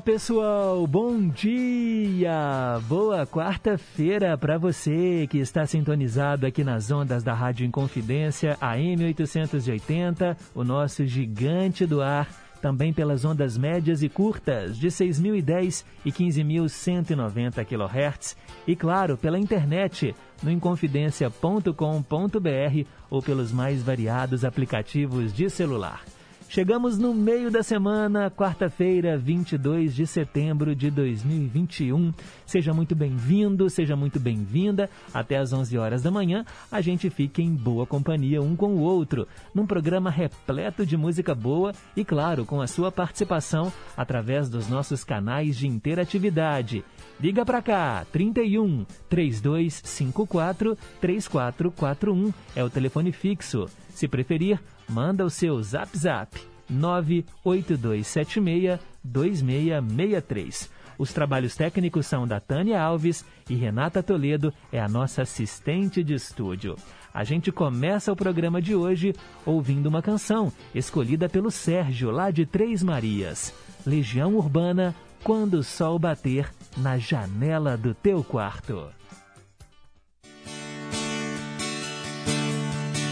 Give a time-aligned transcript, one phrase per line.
[0.00, 2.80] pessoal, bom dia!
[2.88, 10.36] Boa quarta-feira para você que está sintonizado aqui nas ondas da Rádio Inconfidência, AM 880,
[10.54, 12.28] o nosso gigante do ar,
[12.62, 18.36] também pelas ondas médias e curtas de 6.010 e 15.190 kHz
[18.66, 26.02] e, claro, pela internet no inconfidencia.com.br ou pelos mais variados aplicativos de celular.
[26.50, 32.12] Chegamos no meio da semana, quarta-feira, 22 de setembro de 2021.
[32.44, 34.90] Seja muito bem-vindo, seja muito bem-vinda.
[35.14, 38.80] Até às 11 horas da manhã, a gente fica em boa companhia um com o
[38.80, 44.68] outro, num programa repleto de música boa e, claro, com a sua participação através dos
[44.68, 46.84] nossos canais de interatividade.
[47.20, 53.68] Liga para cá, 31 3254 3441 é o telefone fixo.
[54.00, 60.70] Se preferir, manda o seu zap zap 98276 2663.
[60.96, 66.14] Os trabalhos técnicos são da Tânia Alves e Renata Toledo é a nossa assistente de
[66.14, 66.76] estúdio.
[67.12, 69.12] A gente começa o programa de hoje
[69.44, 73.52] ouvindo uma canção escolhida pelo Sérgio, lá de Três Marias.
[73.84, 78.88] Legião Urbana, Quando o Sol Bater na Janela do Teu Quarto.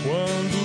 [0.03, 0.58] Quando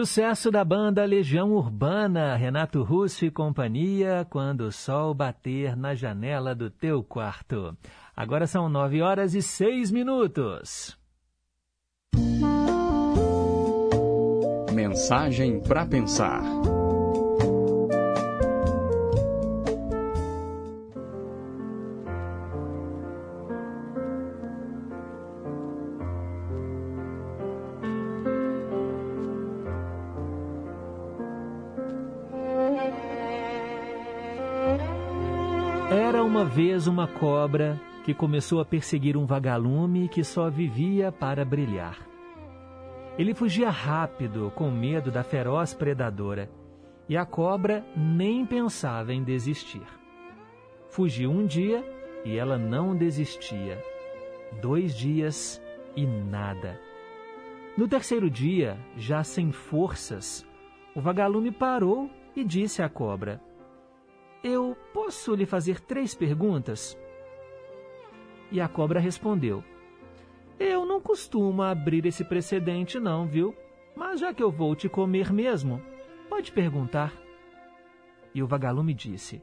[0.00, 6.54] Sucesso da banda Legião Urbana, Renato Russo e companhia, quando o sol bater na janela
[6.54, 7.76] do teu quarto.
[8.16, 10.98] Agora são nove horas e seis minutos.
[14.72, 16.40] mensagem para pensar.
[36.62, 42.06] Vez uma cobra que começou a perseguir um vagalume que só vivia para brilhar.
[43.16, 46.50] Ele fugia rápido, com medo da feroz predadora,
[47.08, 49.86] e a cobra nem pensava em desistir.
[50.90, 51.82] Fugiu um dia
[52.26, 53.82] e ela não desistia.
[54.60, 55.62] Dois dias
[55.96, 56.78] e nada.
[57.74, 60.46] No terceiro dia, já sem forças,
[60.94, 63.40] o vagalume parou e disse à cobra:
[64.42, 66.98] eu posso lhe fazer três perguntas?
[68.50, 69.62] E a cobra respondeu:
[70.58, 73.54] Eu não costumo abrir esse precedente, não, viu?
[73.94, 75.82] Mas já que eu vou te comer mesmo,
[76.28, 77.12] pode perguntar.
[78.34, 79.42] E o vagalume disse: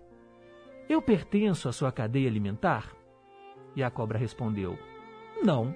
[0.90, 2.96] Eu pertenço à sua cadeia alimentar?
[3.76, 4.78] E a cobra respondeu:
[5.44, 5.76] Não.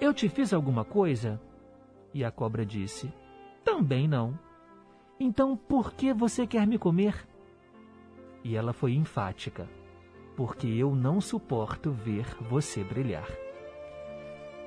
[0.00, 1.40] Eu te fiz alguma coisa?
[2.12, 3.12] E a cobra disse:
[3.64, 4.38] Também não.
[5.18, 7.26] Então por que você quer me comer?
[8.48, 9.68] E ela foi enfática,
[10.34, 13.28] porque eu não suporto ver você brilhar.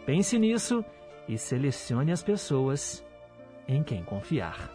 [0.05, 0.85] Pense nisso
[1.27, 3.03] e selecione as pessoas
[3.67, 4.69] em quem confiar.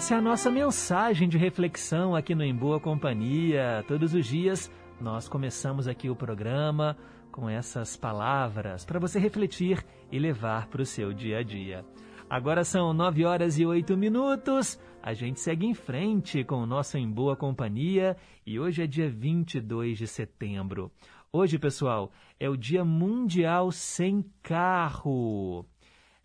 [0.00, 3.84] Essa é a nossa mensagem de reflexão aqui no Em Boa Companhia.
[3.86, 6.96] Todos os dias nós começamos aqui o programa
[7.30, 11.84] com essas palavras para você refletir e levar para o seu dia a dia.
[12.30, 14.80] Agora são nove horas e oito minutos.
[15.02, 19.10] A gente segue em frente com o nosso Em Boa Companhia e hoje é dia
[19.10, 20.90] 22 de setembro.
[21.30, 22.10] Hoje, pessoal,
[22.40, 25.66] é o Dia Mundial Sem Carro.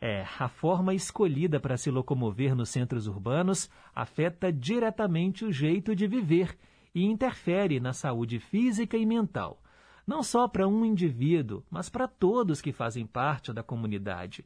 [0.07, 6.06] É, a forma escolhida para se locomover nos centros urbanos afeta diretamente o jeito de
[6.06, 6.56] viver
[6.94, 9.60] e interfere na saúde física e mental,
[10.06, 14.46] não só para um indivíduo, mas para todos que fazem parte da comunidade.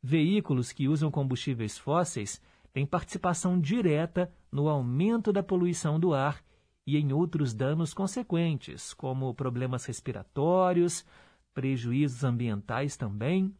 [0.00, 2.40] Veículos que usam combustíveis fósseis
[2.72, 6.40] têm participação direta no aumento da poluição do ar
[6.86, 11.04] e em outros danos consequentes, como problemas respiratórios,
[11.52, 13.52] prejuízos ambientais também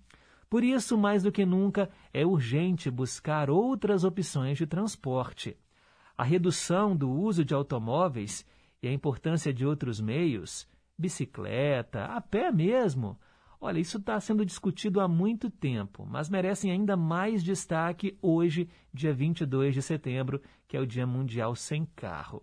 [0.50, 5.56] por isso, mais do que nunca, é urgente buscar outras opções de transporte.
[6.18, 8.44] A redução do uso de automóveis
[8.82, 10.68] e a importância de outros meios,
[10.98, 13.16] bicicleta, a pé mesmo.
[13.60, 19.14] Olha, isso está sendo discutido há muito tempo, mas merecem ainda mais destaque hoje, dia
[19.14, 22.42] 22 de setembro, que é o Dia Mundial Sem Carro.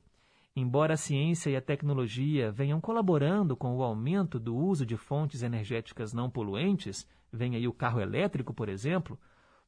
[0.56, 5.44] Embora a ciência e a tecnologia venham colaborando com o aumento do uso de fontes
[5.44, 9.20] energéticas não poluentes, vem aí o carro elétrico, por exemplo,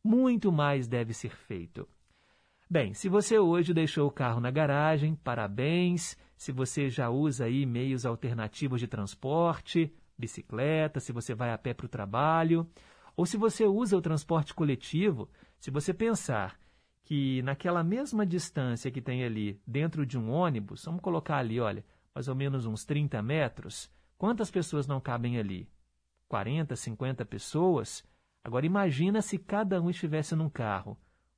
[0.03, 1.87] muito mais deve ser feito.
[2.69, 6.15] Bem, se você hoje deixou o carro na garagem, parabéns.
[6.37, 11.73] Se você já usa aí meios alternativos de transporte, bicicleta, se você vai a pé
[11.73, 12.69] para o trabalho,
[13.17, 15.29] ou se você usa o transporte coletivo,
[15.59, 16.59] se você pensar
[17.03, 21.83] que naquela mesma distância que tem ali dentro de um ônibus, vamos colocar ali, olha,
[22.13, 25.67] mais ou menos uns 30 metros, quantas pessoas não cabem ali?
[26.29, 28.03] 40, 50 pessoas.
[28.43, 30.97] Agora imagina se cada um estivesse num carro.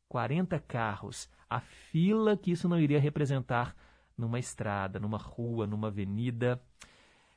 [0.09, 1.29] 40 carros.
[1.49, 3.75] A fila que isso não iria representar
[4.17, 6.61] numa estrada, numa rua, numa avenida.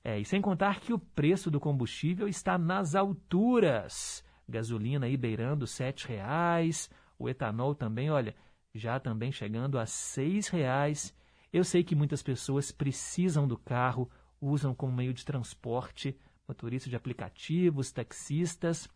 [0.02, 4.24] É, e sem contar que o preço do combustível está nas alturas.
[4.46, 8.34] Gasolina aí beirando R$ reais, o etanol também, olha,
[8.74, 11.14] já também chegando a R$ reais.
[11.52, 16.96] Eu sei que muitas pessoas precisam do carro, usam como meio de transporte, motoristas de
[16.96, 18.88] aplicativos, taxistas.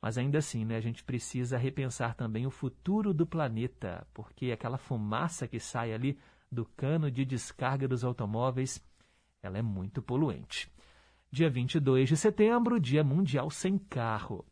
[0.00, 4.76] Mas ainda assim, né, a gente precisa repensar também o futuro do planeta, porque aquela
[4.76, 6.18] fumaça que sai ali
[6.50, 8.84] do cano de descarga dos automóveis,
[9.42, 10.70] ela é muito poluente.
[11.30, 14.44] Dia 22 de setembro, Dia Mundial Sem Carro.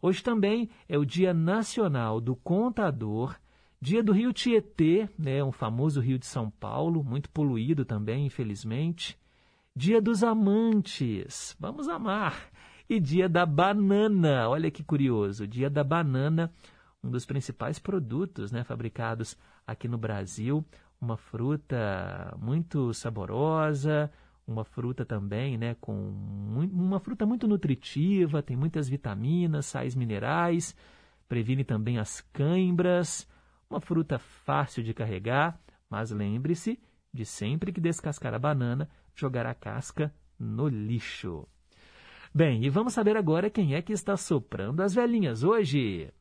[0.00, 3.36] Hoje também é o Dia Nacional do Contador,
[3.80, 9.18] Dia do Rio Tietê, né, um famoso rio de São Paulo, muito poluído também, infelizmente.
[9.74, 12.50] Dia dos amantes, vamos amar.
[12.86, 16.52] E dia da banana, olha que curioso, dia da banana,
[17.02, 19.34] um dos principais produtos né, fabricados
[19.66, 20.62] aqui no Brasil,
[21.00, 24.12] uma fruta muito saborosa,
[24.46, 25.94] uma fruta também, né, com
[26.70, 30.76] uma fruta muito nutritiva, tem muitas vitaminas, sais minerais,
[31.26, 33.26] previne também as cãibras,
[33.70, 36.78] uma fruta fácil de carregar, mas lembre-se
[37.10, 41.46] de sempre que descascar a banana, jogar a casca no lixo.
[42.34, 46.12] Bem, e vamos saber agora quem é que está soprando as velhinhas hoje.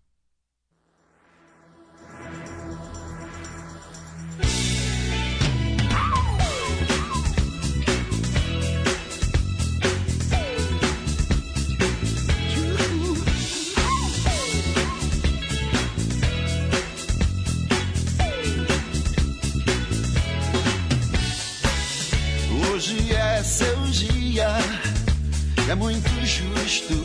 [22.82, 24.48] Hoje é seu dia,
[25.70, 26.96] é muito justo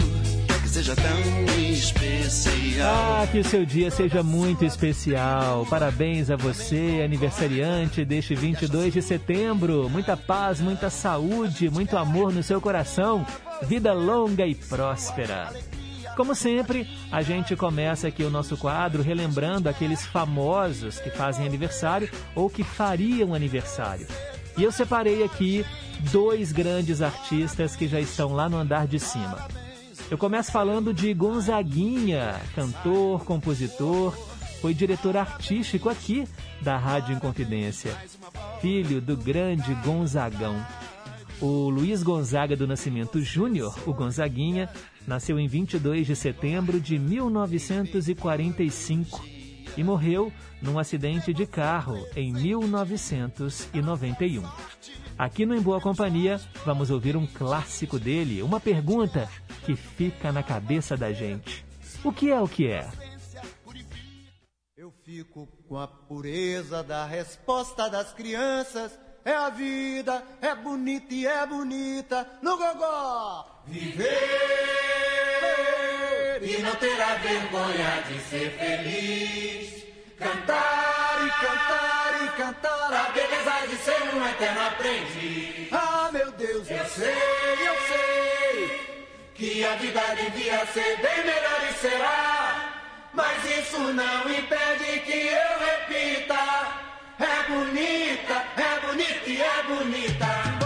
[0.63, 3.23] que seja tão especial.
[3.23, 5.67] Ah, que o seu dia seja muito especial.
[5.69, 9.87] Parabéns a você, aniversariante deste 22 de setembro.
[9.91, 13.27] Muita paz, muita saúde, muito amor no seu coração.
[13.65, 15.53] Vida longa e próspera.
[16.17, 22.09] Como sempre, a gente começa aqui o nosso quadro relembrando aqueles famosos que fazem aniversário
[22.35, 24.07] ou que fariam aniversário.
[24.57, 25.65] E eu separei aqui
[26.11, 29.47] dois grandes artistas que já estão lá no andar de cima.
[30.11, 34.17] Eu começo falando de Gonzaguinha, cantor, compositor,
[34.61, 36.27] foi diretor artístico aqui
[36.63, 37.95] da Rádio Inconfidência,
[38.61, 40.57] filho do grande Gonzagão.
[41.41, 44.71] O Luiz Gonzaga do Nascimento Júnior, o Gonzaguinha,
[45.07, 49.36] nasceu em 22 de setembro de 1945
[49.77, 54.43] e morreu num acidente de carro em 1991.
[55.19, 59.29] Aqui no Em Boa Companhia, vamos ouvir um clássico dele, uma pergunta
[59.65, 61.65] que fica na cabeça da gente.
[62.05, 62.87] O que é o que é?
[64.77, 68.99] Eu fico com a pureza da resposta das crianças.
[69.25, 73.56] É a vida, é bonita e é bonita no gogó.
[73.69, 74.07] Viver
[76.41, 79.85] e não terá vergonha de ser feliz.
[80.17, 85.73] Cantar e cantar e cantar a beleza de ser um eterno aprendiz.
[85.73, 88.81] Ah, meu Deus, eu sei, eu sei
[89.35, 92.73] que a vida devia ser bem melhor e será.
[93.13, 96.37] Mas isso não impede que eu repita.
[97.19, 100.66] É bonita, é bonita e é bonita.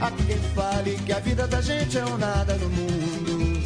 [0.00, 3.62] Há quem fale que a vida da gente é um nada no mundo.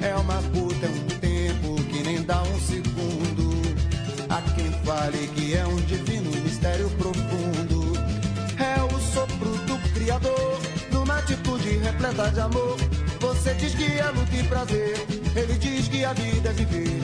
[0.00, 3.62] É uma puta, é um tempo que nem dá um segundo.
[4.28, 7.94] Há quem fale que é um divino mistério profundo.
[8.58, 10.60] É o sopro do Criador,
[10.92, 12.76] numa atitude repleta de amor.
[13.20, 14.94] Você diz que é luta e prazer,
[15.34, 17.00] ele diz que a vida é viver.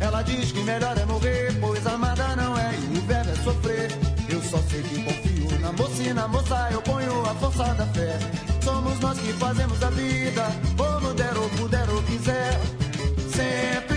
[0.00, 4.05] Ela diz que melhor é morrer, pois amada não é e o verbo é sofrer.
[4.50, 8.16] Só sei que confio na moça e na moça eu ponho a força da fé.
[8.62, 12.60] Somos nós que fazemos a vida, como der ou puder ou quiser.
[13.34, 13.95] Sempre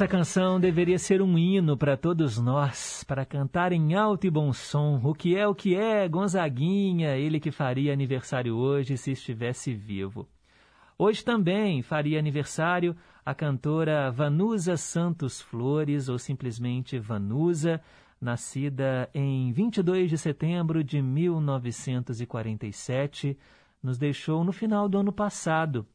[0.00, 4.50] essa canção deveria ser um hino para todos nós, para cantar em alto e bom
[4.50, 4.98] som.
[5.04, 10.26] O que é o que é, Gonzaguinha, ele que faria aniversário hoje se estivesse vivo.
[10.96, 17.78] Hoje também faria aniversário a cantora Vanusa Santos Flores, ou simplesmente Vanusa,
[18.18, 23.38] nascida em 22 de setembro de 1947,
[23.82, 25.86] nos deixou no final do ano passado.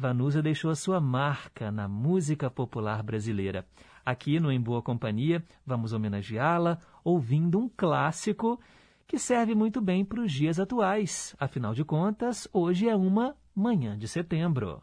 [0.00, 3.66] Vanusa deixou a sua marca na música popular brasileira.
[4.06, 8.60] Aqui no Em Boa Companhia, vamos homenageá-la ouvindo um clássico
[9.08, 11.34] que serve muito bem para os dias atuais.
[11.36, 14.80] Afinal de contas, hoje é uma manhã de setembro.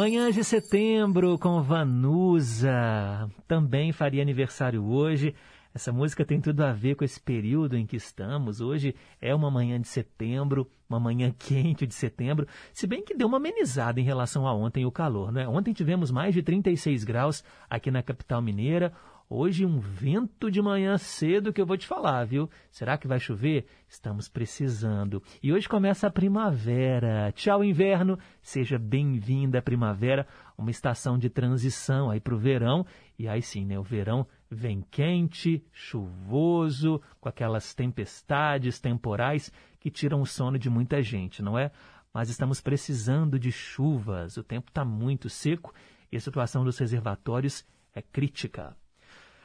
[0.00, 3.30] Manhã de setembro com Vanusa.
[3.46, 5.34] Também faria aniversário hoje.
[5.74, 8.62] Essa música tem tudo a ver com esse período em que estamos.
[8.62, 13.28] Hoje é uma manhã de setembro, uma manhã quente de setembro, se bem que deu
[13.28, 15.46] uma amenizada em relação a ontem o calor, né?
[15.46, 18.94] Ontem tivemos mais de 36 graus aqui na capital mineira.
[19.32, 22.50] Hoje um vento de manhã cedo que eu vou te falar, viu?
[22.68, 23.64] Será que vai chover?
[23.88, 25.22] Estamos precisando.
[25.40, 27.30] E hoje começa a primavera.
[27.30, 28.18] Tchau, inverno.
[28.42, 30.26] Seja bem-vinda à primavera,
[30.58, 32.84] uma estação de transição aí para o verão.
[33.16, 33.78] E aí sim, né?
[33.78, 41.00] O verão vem quente, chuvoso, com aquelas tempestades temporais que tiram o sono de muita
[41.00, 41.70] gente, não é?
[42.12, 44.36] Mas estamos precisando de chuvas.
[44.36, 45.72] O tempo está muito seco
[46.10, 47.64] e a situação dos reservatórios
[47.94, 48.76] é crítica.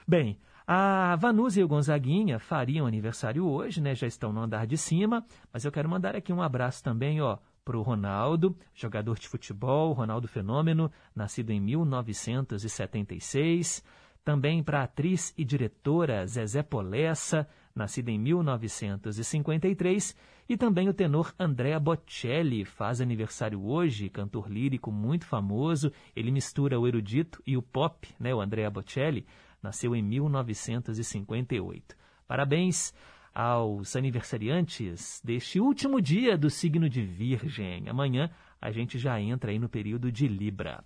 [0.08, 0.38] Bem,
[0.68, 3.96] a Vanusa e o Gonzaguinha fariam aniversário hoje, né?
[3.96, 7.40] Já estão no andar de cima, mas eu quero mandar aqui um abraço também, ó,
[7.64, 13.84] para o Ronaldo, jogador de futebol, Ronaldo Fenômeno, nascido em 1976.
[14.24, 20.16] Também para a atriz e diretora Zezé Polessa, nascida em 1953.
[20.48, 25.92] E também o tenor Andrea Bocelli faz aniversário hoje, cantor lírico muito famoso.
[26.16, 28.36] Ele mistura o erudito e o pop, né?
[28.36, 29.26] O Andrea Bocelli
[29.66, 31.96] nasceu em 1958.
[32.28, 32.94] Parabéns
[33.34, 37.90] aos aniversariantes deste último dia do signo de Virgem.
[37.90, 38.30] Amanhã
[38.62, 40.84] a gente já entra aí no período de Libra.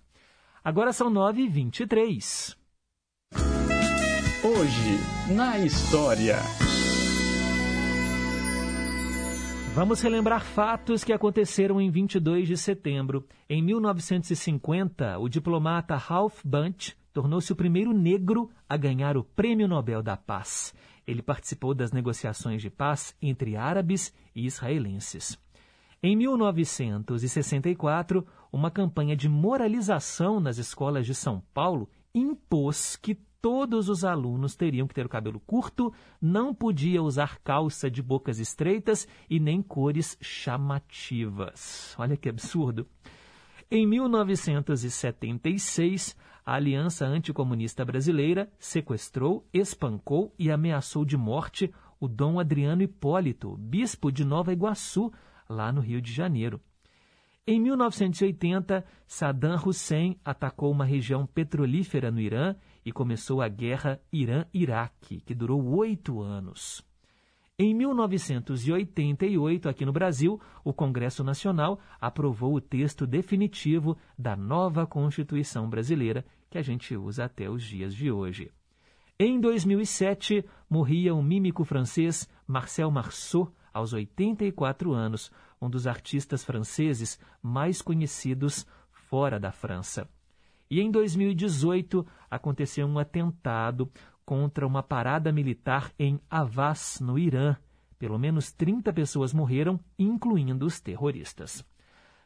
[0.64, 2.56] Agora são 9h23.
[4.42, 6.38] Hoje, na história.
[9.74, 13.26] Vamos relembrar fatos que aconteceram em 22 de setembro.
[13.48, 20.02] Em 1950, o diplomata Ralph Bunche tornou-se o primeiro negro a ganhar o Prêmio Nobel
[20.02, 20.74] da Paz.
[21.06, 25.38] Ele participou das negociações de paz entre árabes e israelenses.
[26.02, 34.04] Em 1964, uma campanha de moralização nas escolas de São Paulo impôs que todos os
[34.04, 39.40] alunos teriam que ter o cabelo curto, não podia usar calça de bocas estreitas e
[39.40, 41.96] nem cores chamativas.
[41.98, 42.86] Olha que absurdo.
[43.70, 52.82] Em 1976, a Aliança Anticomunista Brasileira sequestrou, espancou e ameaçou de morte o Dom Adriano
[52.82, 55.12] Hipólito, bispo de Nova Iguaçu,
[55.48, 56.60] lá no Rio de Janeiro.
[57.46, 65.20] Em 1980, Saddam Hussein atacou uma região petrolífera no Irã e começou a guerra Irã-Iraque,
[65.20, 66.89] que durou oito anos.
[67.62, 75.68] Em 1988, aqui no Brasil, o Congresso Nacional aprovou o texto definitivo da nova Constituição
[75.68, 78.50] Brasileira, que a gente usa até os dias de hoje.
[79.18, 87.20] Em 2007, morria o mímico francês Marcel Marceau, aos 84 anos, um dos artistas franceses
[87.42, 90.08] mais conhecidos fora da França.
[90.70, 93.90] E em 2018 aconteceu um atentado
[94.30, 97.56] contra uma parada militar em Avaz, no Irã.
[97.98, 101.66] Pelo menos 30 pessoas morreram, incluindo os terroristas.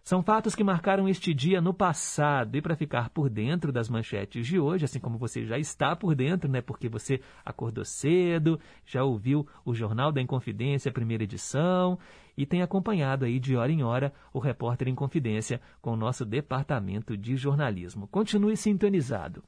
[0.02, 2.56] São fatos que marcaram este dia no passado.
[2.56, 6.14] E para ficar por dentro das manchetes de hoje, assim como você já está por
[6.14, 6.60] dentro, né?
[6.60, 11.98] Porque você acordou cedo, já ouviu o Jornal da Inconfidência, primeira edição,
[12.36, 16.26] e tem acompanhado aí de hora em hora o Repórter em Confidência com o nosso
[16.26, 18.06] departamento de jornalismo.
[18.08, 19.42] Continue sintonizado.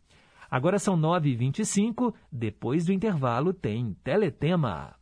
[0.56, 4.96] Agora são 9h25, depois do intervalo tem Teletema.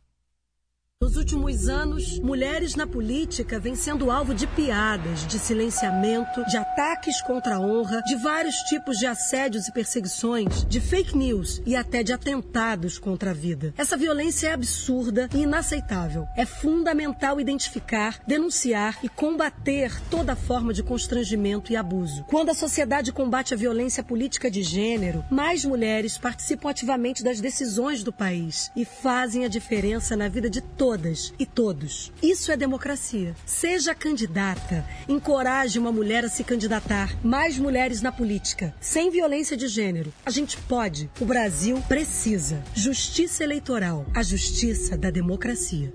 [1.05, 7.21] Nos últimos anos, mulheres na política vêm sendo alvo de piadas, de silenciamento, de ataques
[7.21, 12.01] contra a honra, de vários tipos de assédios e perseguições, de fake news e até
[12.01, 13.71] de atentados contra a vida.
[13.77, 16.25] Essa violência é absurda e inaceitável.
[16.35, 22.23] É fundamental identificar, denunciar e combater toda forma de constrangimento e abuso.
[22.23, 28.03] Quando a sociedade combate a violência política de gênero, mais mulheres participam ativamente das decisões
[28.03, 32.11] do país e fazem a diferença na vida de todos todas e todos.
[32.23, 33.35] Isso é democracia.
[33.45, 37.13] Seja candidata, encoraje uma mulher a se candidatar.
[37.21, 40.13] Mais mulheres na política, sem violência de gênero.
[40.25, 41.09] A gente pode.
[41.19, 42.63] O Brasil precisa.
[42.73, 45.91] Justiça eleitoral, a justiça da democracia.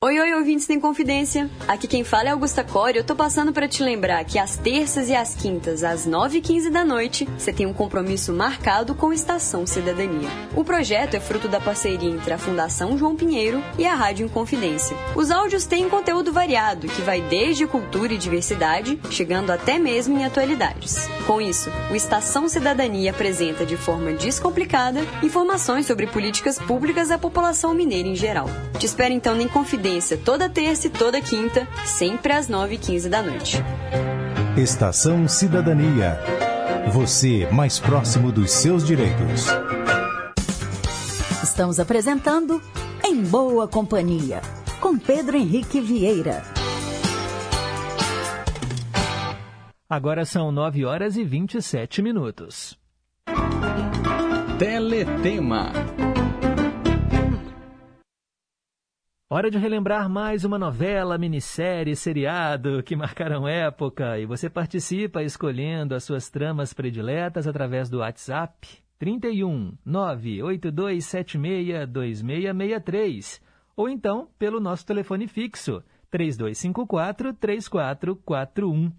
[0.00, 1.50] Oi, oi, ouvintes da Confidência.
[1.66, 2.98] Aqui quem fala é Augusta Core.
[2.98, 6.84] Eu tô passando para te lembrar que às terças e às quintas, às 9h15 da
[6.84, 10.28] noite, você tem um compromisso marcado com Estação Cidadania.
[10.54, 14.96] O projeto é fruto da parceria entre a Fundação João Pinheiro e a Rádio Inconfidência.
[15.16, 20.24] Os áudios têm conteúdo variado, que vai desde cultura e diversidade, chegando até mesmo em
[20.24, 21.08] atualidades.
[21.26, 27.74] Com isso, o Estação Cidadania apresenta de forma descomplicada informações sobre políticas públicas à população
[27.74, 28.48] mineira em geral.
[28.78, 29.87] Te espero então na Inconfidência
[30.24, 33.56] toda terça e toda quinta, sempre às 9h15 da noite.
[34.56, 36.18] Estação Cidadania.
[36.92, 39.46] Você mais próximo dos seus direitos.
[41.42, 42.60] Estamos apresentando
[43.02, 44.42] Em Boa Companhia,
[44.78, 46.42] com Pedro Henrique Vieira.
[49.88, 52.78] Agora são 9 horas e 27 minutos.
[54.58, 55.72] Teletema.
[59.30, 65.94] Hora de relembrar mais uma novela, minissérie, seriado que marcaram época e você participa escolhendo
[65.94, 68.66] as suas tramas prediletas através do WhatsApp
[68.98, 73.42] 31 98276 2663
[73.76, 78.90] ou então pelo nosso telefone fixo 3254 3441.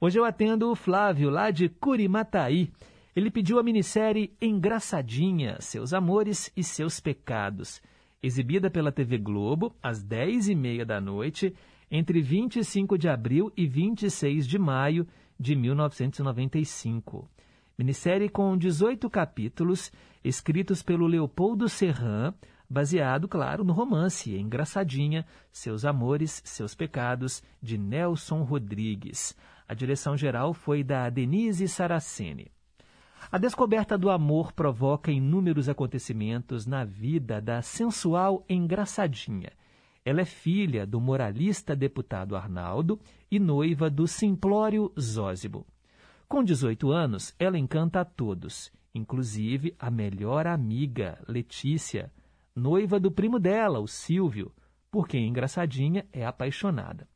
[0.00, 2.70] Hoje eu atendo o Flávio lá de Curimataí.
[3.16, 7.82] Ele pediu a minissérie Engraçadinha, Seus Amores e Seus Pecados
[8.22, 11.54] exibida pela TV Globo às 10h30 da noite,
[11.90, 15.06] entre 25 de abril e 26 de maio
[15.38, 17.28] de 1995.
[17.76, 19.90] Minissérie com 18 capítulos,
[20.22, 22.32] escritos pelo Leopoldo Serran,
[22.70, 29.36] baseado, claro, no romance Engraçadinha, Seus Amores, Seus Pecados, de Nelson Rodrigues.
[29.68, 32.50] A direção geral foi da Denise Saraceni.
[33.32, 39.52] A descoberta do amor provoca inúmeros acontecimentos na vida da sensual engraçadinha.
[40.04, 45.66] Ela é filha do moralista deputado Arnaldo e noiva do simplório Zósibo.
[46.28, 52.12] Com 18 anos, ela encanta a todos, inclusive a melhor amiga, Letícia,
[52.54, 54.52] noiva do primo dela, o Silvio,
[54.90, 57.08] por quem engraçadinha é apaixonada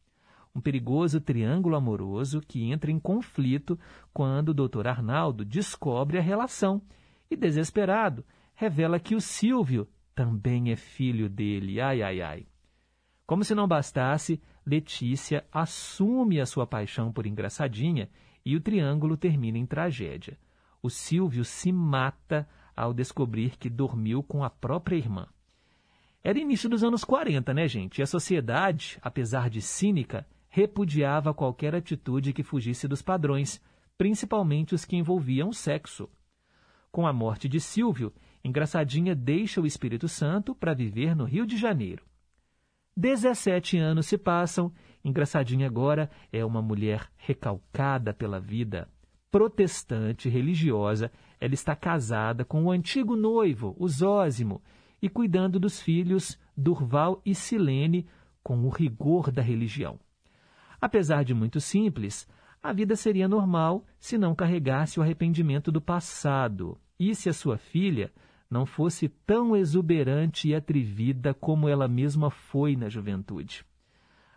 [0.57, 3.79] um perigoso triângulo amoroso que entra em conflito
[4.11, 4.87] quando o Dr.
[4.87, 6.81] Arnaldo descobre a relação
[7.31, 11.79] e, desesperado, revela que o Silvio também é filho dele.
[11.79, 12.47] Ai, ai, ai.
[13.27, 18.09] Como se não bastasse, Letícia assume a sua paixão por Engraçadinha
[18.42, 20.38] e o triângulo termina em tragédia.
[20.83, 25.29] O Silvio se mata ao descobrir que dormiu com a própria irmã.
[26.25, 27.99] Era início dos anos 40, né, gente?
[27.99, 33.61] E a sociedade, apesar de cínica, repudiava qualquer atitude que fugisse dos padrões,
[33.99, 36.09] principalmente os que envolviam sexo.
[36.90, 38.11] Com a morte de Silvio,
[38.42, 42.07] Engraçadinha deixa o Espírito Santo para viver no Rio de Janeiro.
[42.97, 44.73] Dezessete anos se passam,
[45.05, 48.88] Engraçadinha agora é uma mulher recalcada pela vida.
[49.31, 54.62] Protestante, religiosa, ela está casada com o antigo noivo, o Zósimo,
[55.03, 58.07] e cuidando dos filhos Durval e Silene
[58.42, 60.01] com o rigor da religião.
[60.80, 62.28] Apesar de muito simples,
[62.62, 67.56] a vida seria normal se não carregasse o arrependimento do passado e se a sua
[67.56, 68.12] filha
[68.50, 73.64] não fosse tão exuberante e atrevida como ela mesma foi na juventude.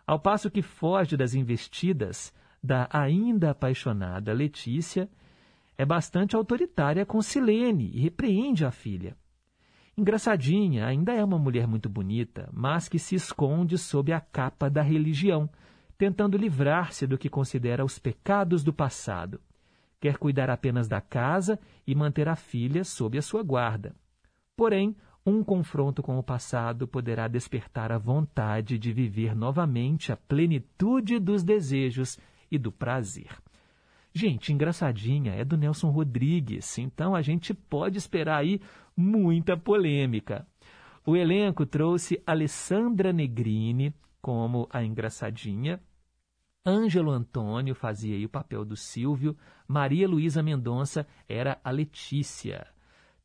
[0.06, 5.08] Ao passo que foge das investidas da ainda apaixonada Letícia,
[5.78, 9.16] é bastante autoritária com Silene e repreende a filha.
[9.96, 14.82] Engraçadinha, ainda é uma mulher muito bonita, mas que se esconde sob a capa da
[14.82, 15.48] religião,
[16.00, 19.38] tentando livrar-se do que considera os pecados do passado.
[20.00, 23.94] Quer cuidar apenas da casa e manter a filha sob a sua guarda.
[24.56, 31.18] Porém, um confronto com o passado poderá despertar a vontade de viver novamente a plenitude
[31.18, 32.18] dos desejos
[32.50, 33.36] e do prazer.
[34.10, 38.58] Gente, engraçadinha, é do Nelson Rodrigues, então a gente pode esperar aí
[38.96, 40.46] muita polêmica.
[41.04, 45.80] O elenco trouxe Alessandra Negrini como a engraçadinha,
[46.64, 52.66] Ângelo Antônio fazia o papel do Silvio, Maria Luísa Mendonça era a Letícia.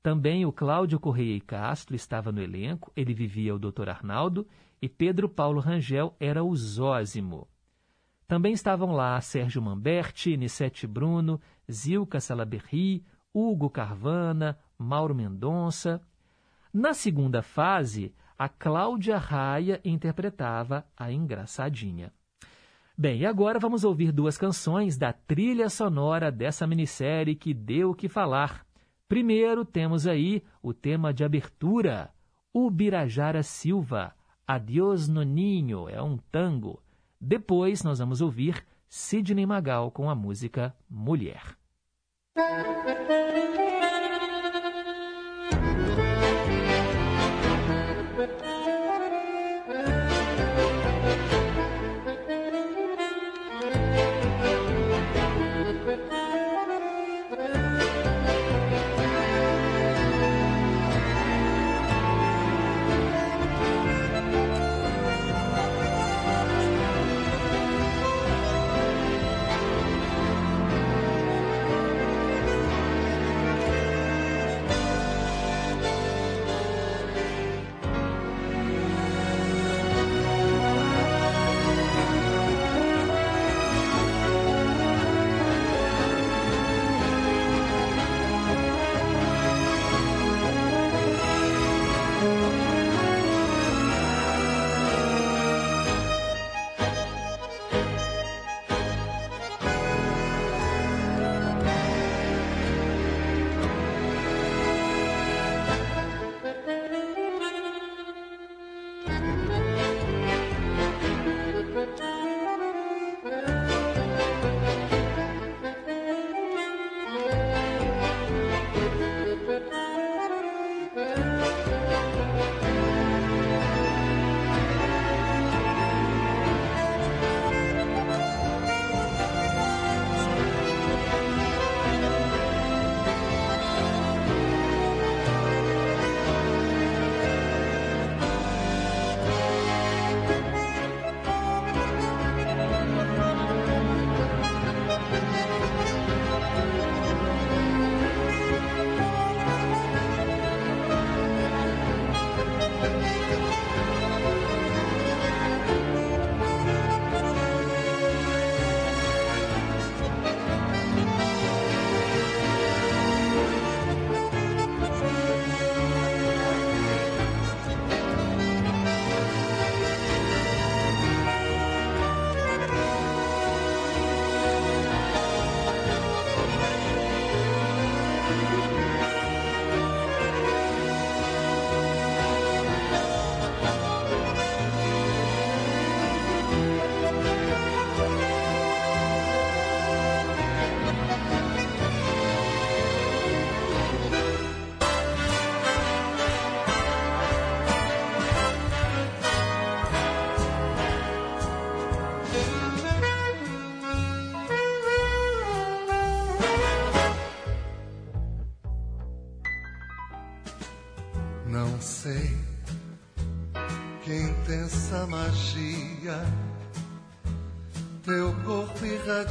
[0.01, 3.89] Também o Cláudio Correia e Castro estava no elenco, ele vivia o Dr.
[3.89, 4.47] Arnaldo,
[4.81, 7.47] e Pedro Paulo Rangel era o Zósimo.
[8.25, 16.01] Também estavam lá Sérgio Mamberti, Nissete Bruno, Zilka Salaberry, Hugo Carvana, Mauro Mendonça.
[16.73, 22.13] Na segunda fase, a Cláudia Raia interpretava a engraçadinha.
[22.97, 27.95] Bem, e agora vamos ouvir duas canções da trilha sonora dessa minissérie que deu o
[27.95, 28.65] que falar.
[29.05, 32.09] Primeiro temos aí o tema de abertura,
[32.53, 34.15] O Birajara Silva,
[34.47, 36.81] Adiós Noninho, é um tango.
[37.19, 41.57] Depois nós vamos ouvir Sidney Magal com a música Mulher.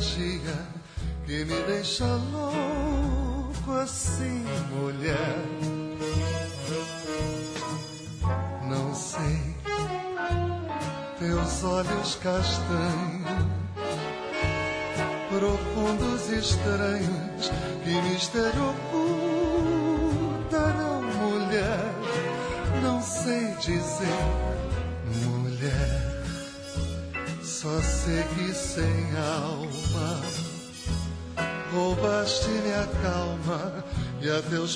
[0.04, 0.33] Corpo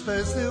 [0.08, 0.47] a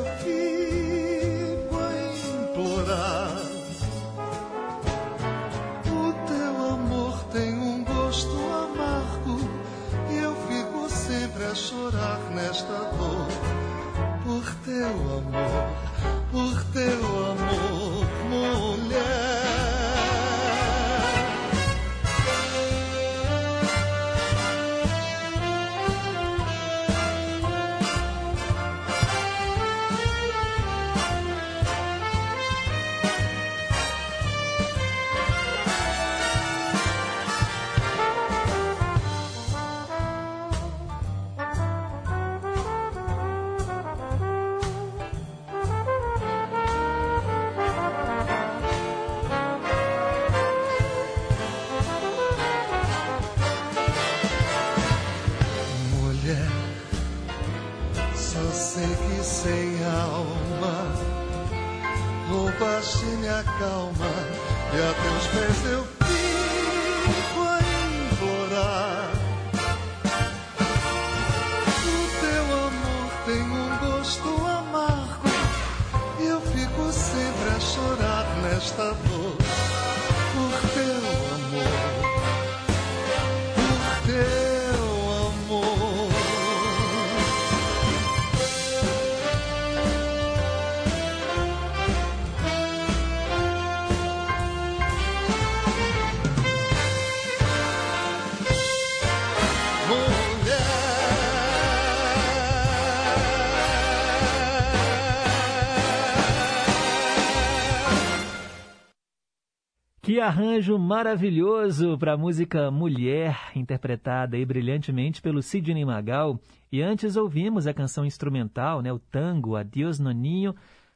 [110.27, 116.37] arranjo maravilhoso para a música Mulher, interpretada aí brilhantemente pelo Sidney Magal.
[116.69, 120.53] E antes ouvimos a canção instrumental, né, o tango Adiós Noninho,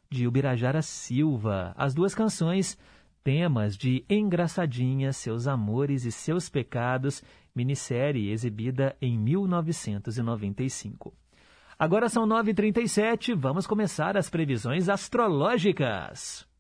[0.10, 1.74] de Ubirajara Silva.
[1.78, 2.78] As duas canções,
[3.24, 7.24] temas de Engraçadinha, Seus Amores e Seus Pecados,
[7.56, 11.14] minissérie exibida em 1995.
[11.80, 16.51] Agora são 9h37, vamos começar as previsões astrológicas.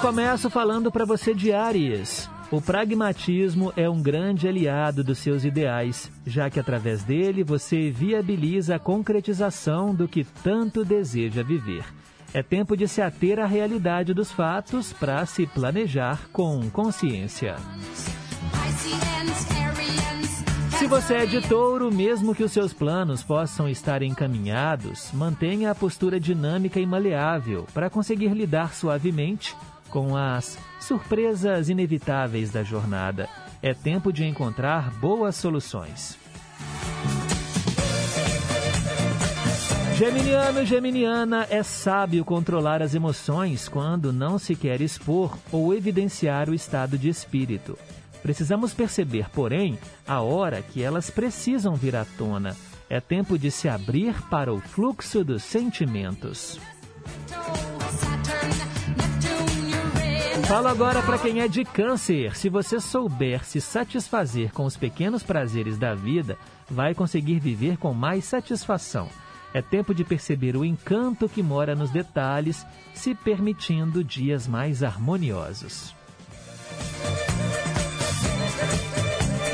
[0.00, 2.30] Começo falando para você de Aries.
[2.52, 8.76] O pragmatismo é um grande aliado dos seus ideais, já que através dele você viabiliza
[8.76, 11.84] a concretização do que tanto deseja viver.
[12.32, 17.56] É tempo de se ater à realidade dos fatos para se planejar com consciência.
[20.78, 25.74] Se você é de touro, mesmo que os seus planos possam estar encaminhados, mantenha a
[25.74, 29.56] postura dinâmica e maleável para conseguir lidar suavemente
[29.90, 33.28] com as surpresas inevitáveis da jornada.
[33.60, 36.16] É tempo de encontrar boas soluções.
[39.98, 46.54] Geminiano, Geminiana, é sábio controlar as emoções quando não se quer expor ou evidenciar o
[46.54, 47.76] estado de espírito.
[48.22, 49.76] Precisamos perceber, porém,
[50.06, 52.56] a hora que elas precisam vir à tona.
[52.88, 56.60] É tempo de se abrir para o fluxo dos sentimentos.
[60.48, 62.34] Falo agora para quem é de câncer.
[62.34, 66.38] Se você souber se satisfazer com os pequenos prazeres da vida,
[66.70, 69.10] vai conseguir viver com mais satisfação.
[69.52, 75.94] É tempo de perceber o encanto que mora nos detalhes, se permitindo dias mais harmoniosos.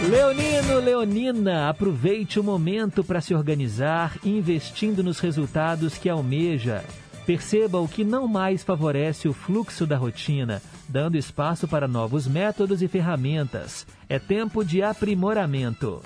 [0.09, 6.85] Leonino, Leonina, aproveite o momento para se organizar, investindo nos resultados que almeja.
[7.27, 10.63] Perceba o que não mais favorece o fluxo da rotina,
[10.95, 13.85] dando espaço para novos métodos e ferramentas.
[14.09, 16.01] É tempo de aprimoramento.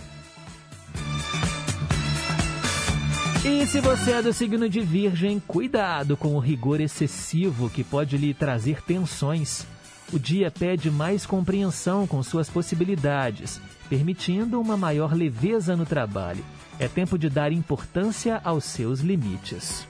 [3.44, 8.16] E se você é do signo de Virgem, cuidado com o rigor excessivo que pode
[8.16, 9.66] lhe trazer tensões.
[10.10, 13.60] O dia pede mais compreensão com suas possibilidades,
[13.90, 16.42] permitindo uma maior leveza no trabalho.
[16.78, 19.86] É tempo de dar importância aos seus limites.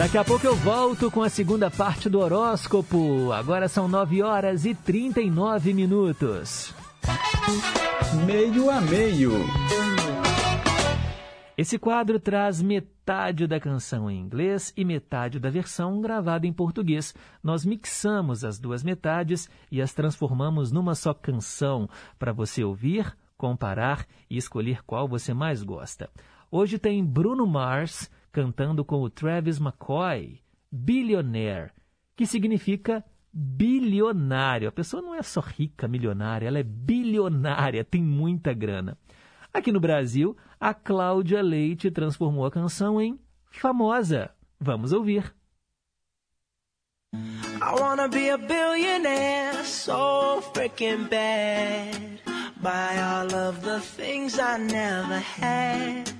[0.00, 3.30] Daqui a pouco eu volto com a segunda parte do horóscopo.
[3.32, 6.74] Agora são 9 horas e 39 minutos.
[8.24, 9.30] Meio a meio.
[11.54, 17.14] Esse quadro traz metade da canção em inglês e metade da versão gravada em português.
[17.44, 21.86] Nós mixamos as duas metades e as transformamos numa só canção
[22.18, 26.08] para você ouvir, comparar e escolher qual você mais gosta.
[26.50, 31.72] Hoje tem Bruno Mars cantando com o Travis McCoy, Billionaire,
[32.16, 34.68] que significa bilionário.
[34.68, 38.96] A pessoa não é só rica, milionária, ela é bilionária, tem muita grana.
[39.52, 43.18] Aqui no Brasil, a Cláudia Leite transformou a canção em
[43.50, 44.30] famosa.
[44.60, 45.34] Vamos ouvir.
[47.12, 52.20] I wanna be a billionaire, so freaking bad.
[52.62, 56.19] Buy all of the things I never had.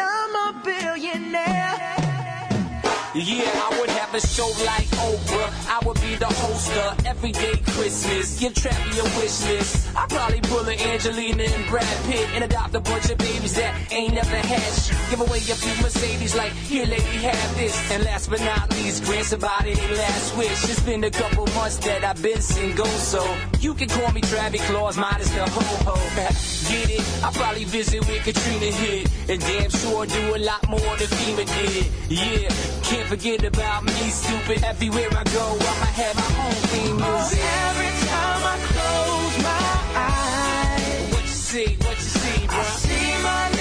[0.00, 1.74] I'm a billionaire.
[3.14, 3.85] Yeah, I would have
[4.16, 5.50] a show like Oprah.
[5.68, 8.40] I would be the host of Everyday Christmas.
[8.40, 9.94] Give Trappy a wish list.
[9.94, 13.74] I'd probably pull an Angelina and Brad Pitt and adopt a bunch of babies that
[13.92, 14.96] ain't never had shit.
[15.10, 17.76] Give away a few Mercedes like, here lady, have this.
[17.92, 20.64] And last but not least, grant somebody their last wish.
[20.64, 23.22] It's been a couple months that I've been single, so
[23.60, 25.96] you can call me Travis Claus, minus the ho-ho.
[26.68, 27.00] Get it?
[27.22, 29.10] I probably visit with Katrina hit.
[29.28, 31.86] And damn sure do a lot more than FEMA did.
[32.08, 32.48] Yeah,
[32.82, 34.64] can't forget about me, stupid.
[34.64, 37.40] Everywhere I go, I'ma have my own theme music.
[37.42, 42.58] Oh, every time I close my eyes, What you see, what you see, bro?
[42.58, 43.55] I see my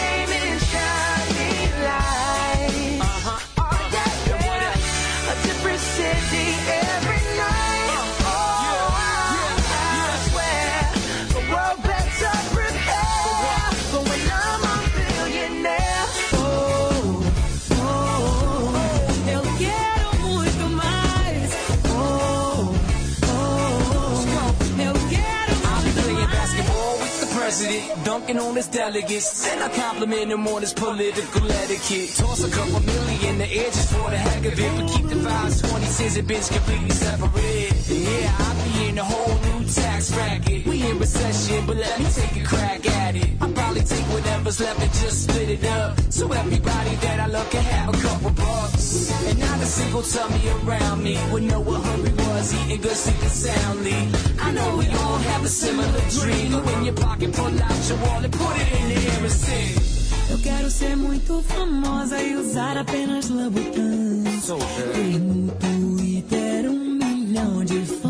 [28.15, 29.45] dunking on his delegates.
[29.47, 32.15] And I compliment him on his political etiquette.
[32.15, 34.71] Toss a couple million the just for the heck of it.
[34.77, 37.73] But keep the vibes 20 cents and bitch completely separate.
[37.89, 40.65] Yeah, I be in a whole new tax bracket.
[40.85, 43.29] We in recession, but let me take a crack at it.
[43.41, 45.99] I'll probably take whatever's left and just split it up.
[46.09, 49.11] So everybody that I love can have a couple bucks.
[49.27, 53.29] And not a single tummy around me would know what hungry was, eating good, sleeping
[53.29, 53.99] soundly.
[54.39, 56.51] I know we all have a similar dream.
[56.51, 59.81] Go in your pocket, pull out your wallet, put it in the air and sing.
[60.29, 64.23] Eu quero ser muito famosa e usar apenas Louboutin.
[64.41, 64.97] So good.
[64.97, 68.04] E no Twitter um milhão de fãs.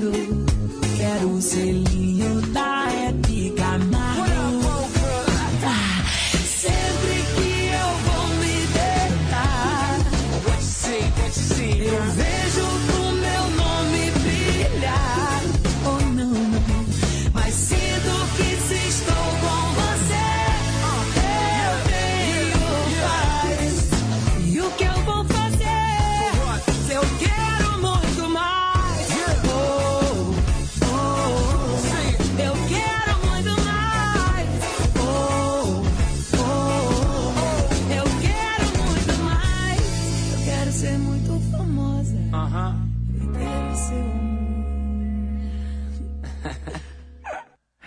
[0.00, 1.99] Quero o selinho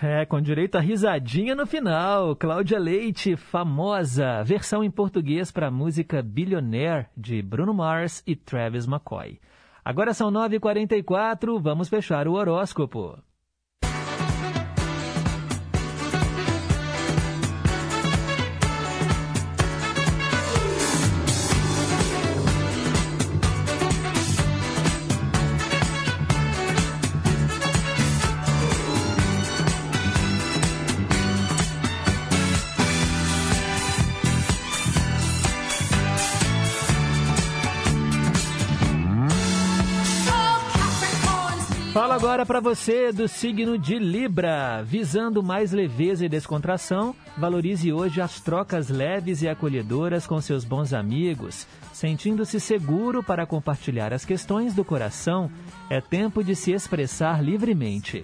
[0.05, 2.35] É, com direito a risadinha no final.
[2.35, 8.85] Cláudia Leite, famosa, versão em português para a música Billionaire de Bruno Mars e Travis
[8.85, 9.39] McCoy.
[9.81, 13.17] Agora são 9h44, vamos fechar o horóscopo.
[42.23, 44.81] Agora para você do signo de Libra.
[44.81, 50.93] Visando mais leveza e descontração, valorize hoje as trocas leves e acolhedoras com seus bons
[50.93, 51.67] amigos.
[51.91, 55.51] Sentindo-se seguro para compartilhar as questões do coração,
[55.89, 58.23] é tempo de se expressar livremente.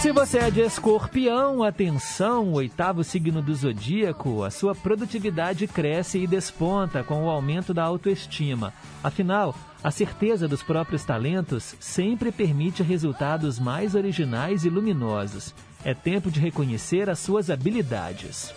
[0.00, 6.26] Se você é de escorpião, atenção, oitavo signo do zodíaco, a sua produtividade cresce e
[6.26, 8.72] desponta com o aumento da autoestima.
[9.04, 15.54] Afinal, a certeza dos próprios talentos sempre permite resultados mais originais e luminosos.
[15.84, 18.54] É tempo de reconhecer as suas habilidades.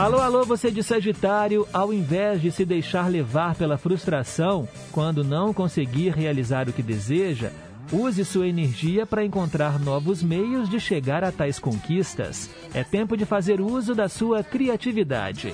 [0.00, 5.52] Alô, alô, você de Sagitário, ao invés de se deixar levar pela frustração quando não
[5.52, 7.50] conseguir realizar o que deseja,
[7.92, 12.48] use sua energia para encontrar novos meios de chegar a tais conquistas.
[12.72, 15.52] É tempo de fazer uso da sua criatividade.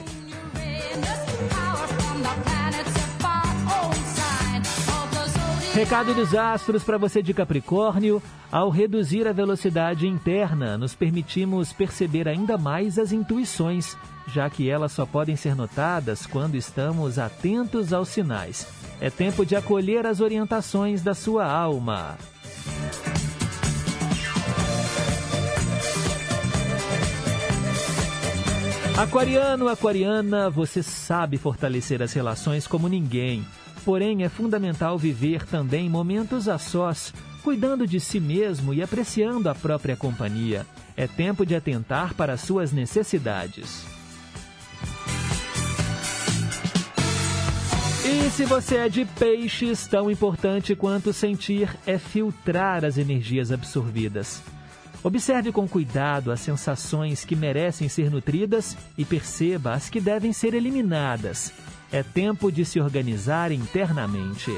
[5.76, 8.22] Recado dos astros para você de Capricórnio.
[8.50, 13.94] Ao reduzir a velocidade interna, nos permitimos perceber ainda mais as intuições,
[14.26, 18.66] já que elas só podem ser notadas quando estamos atentos aos sinais.
[19.02, 22.16] É tempo de acolher as orientações da sua alma.
[28.96, 33.44] Aquariano, aquariana, você sabe fortalecer as relações como ninguém.
[33.86, 37.14] Porém, é fundamental viver também momentos a sós,
[37.44, 40.66] cuidando de si mesmo e apreciando a própria companhia.
[40.96, 43.86] É tempo de atentar para as suas necessidades.
[48.04, 54.42] E se você é de peixes, tão importante quanto sentir é filtrar as energias absorvidas.
[55.00, 60.54] Observe com cuidado as sensações que merecem ser nutridas e perceba as que devem ser
[60.54, 61.52] eliminadas.
[61.90, 64.52] É tempo de se organizar internamente.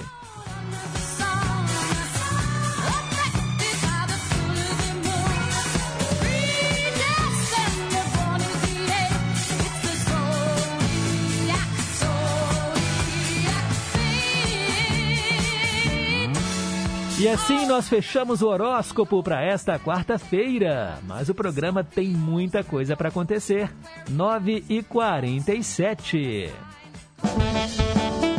[17.21, 21.01] E assim nós fechamos o horóscopo para esta quarta-feira.
[21.05, 23.69] Mas o programa tem muita coisa para acontecer.
[24.09, 26.49] 9 e 47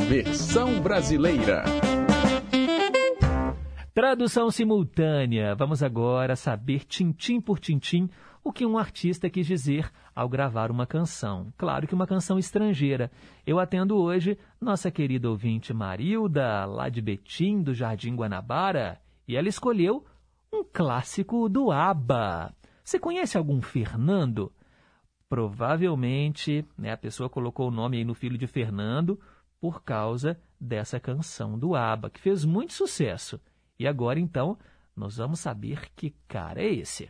[0.08, 1.64] Versão brasileira.
[3.94, 5.54] Tradução simultânea.
[5.56, 8.10] Vamos agora saber, tintim por tintim,
[8.44, 11.54] o que um artista quis dizer ao gravar uma canção.
[11.58, 13.12] Claro que uma canção estrangeira.
[13.46, 19.50] Eu atendo hoje nossa querida ouvinte Marilda, lá de Betim, do Jardim Guanabara, e ela
[19.50, 20.06] escolheu
[20.52, 22.54] um clássico do ABBA.
[22.84, 24.52] Você conhece algum Fernando?
[25.30, 29.20] Provavelmente né, a pessoa colocou o nome aí no filho de Fernando
[29.62, 33.40] por causa dessa canção do ABBA, que fez muito sucesso.
[33.78, 34.58] E agora, então,
[34.96, 37.10] nós vamos saber que cara é esse.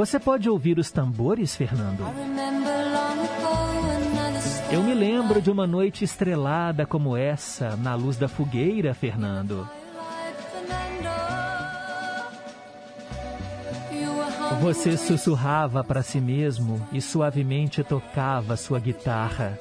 [0.00, 2.02] Você pode ouvir os tambores, Fernando?
[4.72, 9.68] Eu me lembro de uma noite estrelada como essa, na luz da fogueira, Fernando.
[14.62, 19.58] Você sussurrava para si mesmo e suavemente tocava sua guitarra.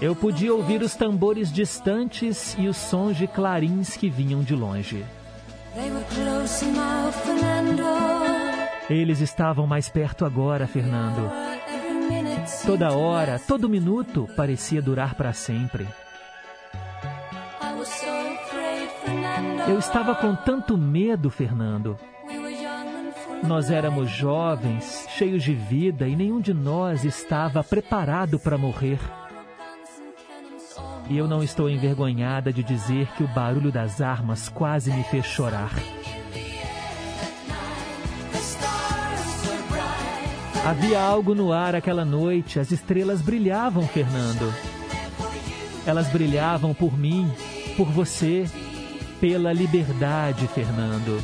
[0.00, 5.04] Eu podia ouvir os tambores distantes e os sons de clarins que vinham de longe.
[8.90, 11.30] Eles estavam mais perto agora, Fernando.
[12.66, 15.86] Toda hora, todo minuto parecia durar para sempre.
[19.68, 21.98] Eu estava com tanto medo, Fernando.
[23.46, 28.98] Nós éramos jovens, cheios de vida e nenhum de nós estava preparado para morrer.
[31.08, 35.26] E eu não estou envergonhada de dizer que o barulho das armas quase me fez
[35.26, 35.70] chorar.
[40.64, 44.54] Havia algo no ar aquela noite, as estrelas brilhavam, Fernando.
[45.84, 47.28] Elas brilhavam por mim,
[47.76, 48.48] por você,
[49.20, 51.20] pela liberdade, Fernando.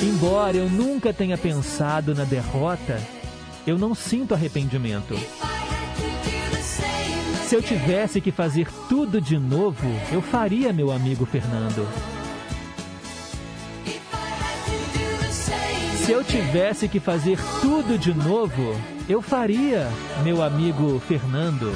[0.00, 3.00] Embora eu nunca tenha pensado na derrota,
[3.66, 5.14] eu não sinto arrependimento.
[7.48, 11.86] Se eu tivesse que fazer tudo de novo, eu faria, meu amigo Fernando.
[16.10, 18.74] Se eu tivesse que fazer tudo de novo,
[19.08, 19.86] eu faria,
[20.24, 21.72] meu amigo Fernando.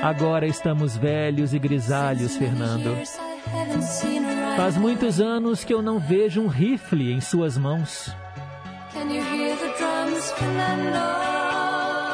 [0.00, 2.96] Agora estamos velhos e grisalhos, Fernando.
[4.58, 8.12] Faz muitos anos que eu não vejo um rifle em suas mãos.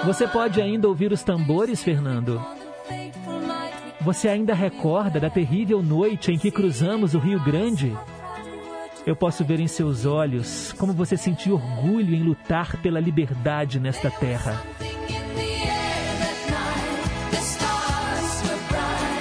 [0.05, 2.45] Você pode ainda ouvir os tambores, Fernando?
[4.03, 7.97] Você ainda recorda da terrível noite em que cruzamos o Rio Grande?
[9.07, 14.11] Eu posso ver em seus olhos como você sentiu orgulho em lutar pela liberdade nesta
[14.11, 14.62] terra.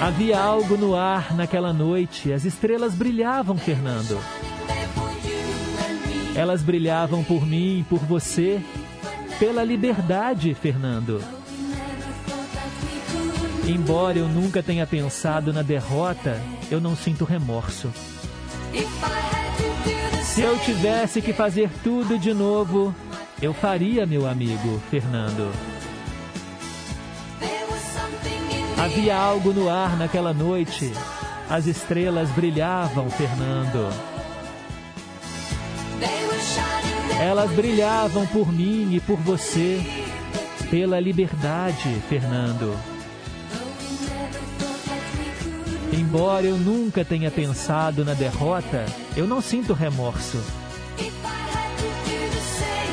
[0.04, 2.30] Havia algo no ar naquela noite.
[2.30, 4.20] As estrelas brilhavam, Fernando.
[6.36, 8.60] Elas brilhavam por mim, por você,
[9.38, 11.24] pela liberdade, Fernando.
[13.66, 16.38] Embora eu nunca tenha pensado na derrota,
[16.70, 17.90] eu não sinto remorso.
[20.22, 22.94] Se eu tivesse que fazer tudo de novo,
[23.40, 25.73] eu faria, meu amigo Fernando.
[28.84, 30.92] Havia algo no ar naquela noite.
[31.48, 33.88] As estrelas brilhavam, Fernando.
[37.18, 39.80] Elas brilhavam por mim e por você,
[40.70, 42.76] pela liberdade, Fernando.
[45.90, 48.84] Embora eu nunca tenha pensado na derrota,
[49.16, 50.44] eu não sinto remorso.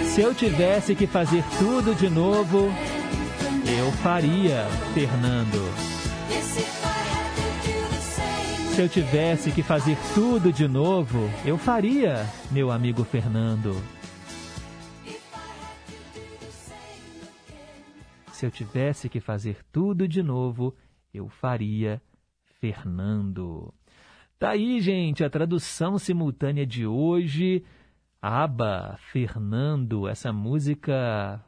[0.06, 2.72] Se eu tivesse que fazer tudo de novo,
[3.92, 5.60] faria, Fernando.
[8.74, 13.76] Se eu tivesse que fazer tudo de novo, eu faria, meu amigo Fernando.
[18.32, 20.76] Se eu tivesse que fazer tudo de novo,
[21.14, 22.02] eu faria,
[22.60, 23.74] Fernando.
[24.40, 27.64] Tá aí, gente, a tradução simultânea de hoje.
[28.22, 31.44] Aba, Fernando, essa música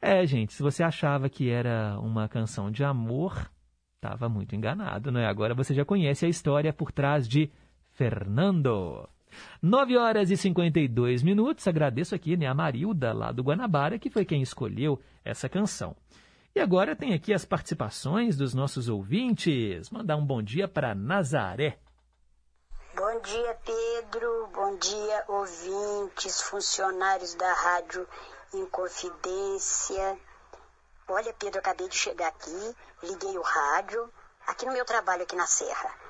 [0.00, 3.50] É, gente, se você achava que era uma canção de amor,
[3.94, 5.26] estava muito enganado, né?
[5.26, 7.48] Agora você já conhece a história por trás de
[7.92, 9.08] Fernando.
[9.60, 11.66] 9 horas e 52 minutos.
[11.66, 15.96] Agradeço aqui né, a Marilda, lá do Guanabara, que foi quem escolheu essa canção.
[16.54, 19.88] E agora tem aqui as participações dos nossos ouvintes.
[19.90, 21.78] Mandar um bom dia para Nazaré.
[22.94, 24.48] Bom dia, Pedro.
[24.52, 28.06] Bom dia, ouvintes, funcionários da Rádio
[28.52, 30.18] Inconfidência.
[31.08, 34.12] Olha, Pedro, acabei de chegar aqui, liguei o rádio,
[34.46, 36.01] aqui no meu trabalho aqui na Serra.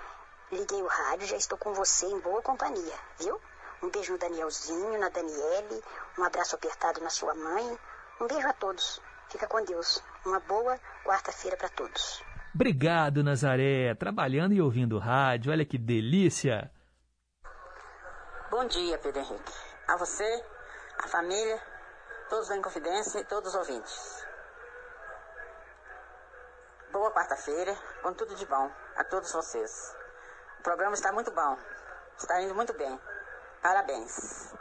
[0.53, 3.40] Liguei o rádio, já estou com você em boa companhia, viu?
[3.82, 5.82] Um beijo no Danielzinho, na Daniele,
[6.18, 7.78] um abraço apertado na sua mãe.
[8.20, 9.00] Um beijo a todos.
[9.30, 10.05] Fica com Deus.
[10.26, 12.22] Uma boa quarta-feira para todos.
[12.55, 13.94] Obrigado, Nazaré.
[13.94, 15.50] Trabalhando e ouvindo rádio.
[15.50, 16.70] Olha que delícia.
[18.50, 19.53] Bom dia, Pedro Henrique.
[19.88, 20.44] A você,
[21.03, 21.59] a família,
[22.28, 24.26] todos da Inconfidência e todos os ouvintes.
[26.92, 30.01] Boa quarta-feira, com tudo de bom a todos vocês.
[30.63, 31.57] O programa está muito bom.
[32.17, 32.97] Está indo muito bem.
[33.61, 34.55] Parabéns.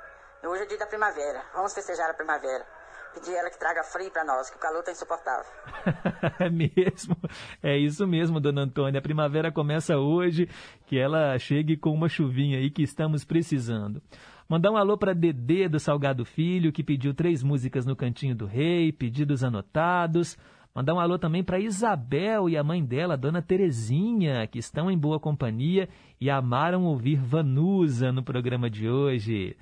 [0.44, 1.44] Hoje é dia da primavera.
[1.54, 2.66] Vamos festejar a primavera.
[3.14, 5.46] Pedir ela que traga frio para nós, que o calor está insuportável.
[6.42, 7.16] é mesmo.
[7.62, 8.98] É isso mesmo, dona Antônia.
[8.98, 10.50] A primavera começa hoje.
[10.88, 14.02] Que ela chegue com uma chuvinha aí que estamos precisando.
[14.50, 18.48] Mandar um alô para Dedê do Salgado Filho, que pediu três músicas no Cantinho do
[18.48, 20.36] Rei, pedidos anotados.
[20.74, 24.98] Mandar um alô também para Isabel e a mãe dela, Dona Terezinha, que estão em
[24.98, 29.58] boa companhia e amaram ouvir Vanusa no programa de hoje.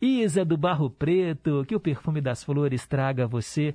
[0.00, 3.74] Isa do Barro Preto, que o perfume das flores traga a você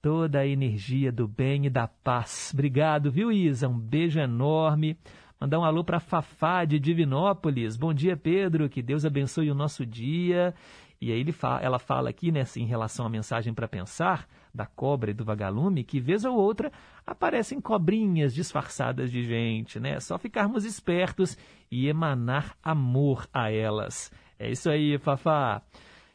[0.00, 2.52] toda a energia do bem e da paz.
[2.54, 3.68] Obrigado, viu, Isa?
[3.68, 4.96] Um beijo enorme.
[5.40, 7.76] Mandar um alô para Fafá de Divinópolis.
[7.76, 8.68] Bom dia, Pedro.
[8.68, 10.54] Que Deus abençoe o nosso dia.
[11.00, 14.28] E aí fala, ela fala aqui, né, assim, em relação à mensagem para pensar,
[14.58, 16.72] da cobra e do vagalume, que vez ou outra
[17.06, 19.92] aparecem cobrinhas disfarçadas de gente, né?
[19.92, 21.38] É só ficarmos espertos
[21.70, 24.10] e emanar amor a elas.
[24.36, 25.62] É isso aí, Fafá.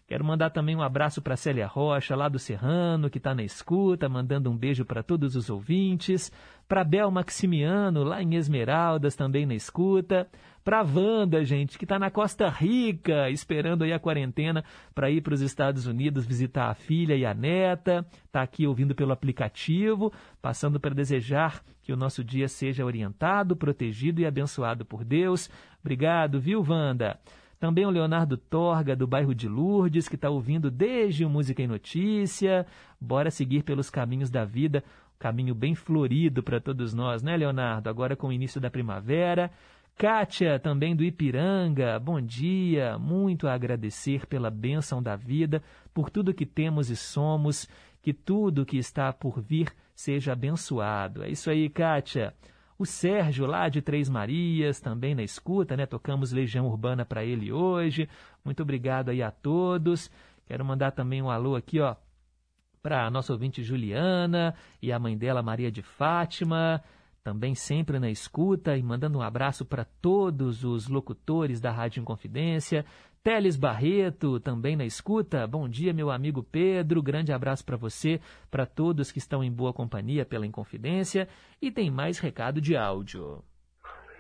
[0.05, 4.09] Quero mandar também um abraço para Célia Rocha, lá do Serrano, que está na escuta,
[4.09, 6.29] mandando um beijo para todos os ouvintes.
[6.74, 10.28] Para Bel Maximiano, lá em Esmeraldas, também na escuta.
[10.63, 14.65] Para Wanda, gente, que está na Costa Rica, esperando aí a quarentena
[14.95, 18.03] para ir para os Estados Unidos visitar a filha e a neta.
[18.26, 20.11] Está aqui ouvindo pelo aplicativo,
[20.41, 25.51] passando para desejar que o nosso dia seja orientado, protegido e abençoado por Deus.
[25.80, 27.19] Obrigado, viu, Wanda?
[27.64, 31.66] Também o Leonardo Torga, do bairro de Lourdes, que está ouvindo desde o Música e
[31.66, 32.68] Notícia.
[32.99, 34.84] Bora seguir pelos caminhos da vida,
[35.18, 37.89] caminho bem florido para todos nós, né, Leonardo?
[37.89, 39.49] Agora com o início da primavera.
[39.95, 46.34] Kátia, também do Ipiranga, bom dia, muito a agradecer pela bênção da vida, por tudo
[46.34, 47.70] que temos e somos,
[48.01, 51.24] que tudo que está por vir seja abençoado.
[51.24, 52.34] É isso aí, Kátia.
[52.84, 55.86] O Sérgio, lá de Três Marias, também na escuta, né?
[55.86, 58.09] Tocamos Legião Urbana para ele hoje.
[58.43, 60.11] Muito obrigado aí a todos.
[60.45, 61.95] Quero mandar também um alô aqui, ó,
[62.81, 66.84] para a nossa ouvinte Juliana e a mãe dela, Maria de Fátima
[67.23, 72.86] também sempre na escuta e mandando um abraço para todos os locutores da Rádio Inconfidência.
[73.24, 75.47] Teles Barreto, também na escuta.
[75.47, 77.01] Bom dia, meu amigo Pedro.
[77.01, 78.19] Grande abraço para você,
[78.51, 81.30] para todos que estão em boa companhia pela Inconfidência.
[81.61, 83.41] E tem mais recado de áudio.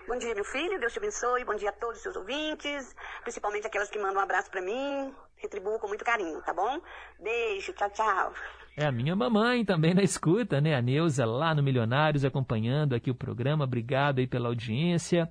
[0.07, 0.79] Bom dia, meu filho.
[0.79, 1.43] Deus te abençoe.
[1.43, 5.13] Bom dia a todos os seus ouvintes, principalmente aquelas que mandam um abraço para mim.
[5.35, 6.79] Retribuo com muito carinho, tá bom?
[7.21, 7.73] Beijo.
[7.73, 8.33] Tchau, tchau.
[8.77, 10.75] É a minha mamãe também na escuta, né?
[10.75, 13.65] A Neuza lá no Milionários acompanhando aqui o programa.
[13.65, 15.29] Obrigado aí pela audiência.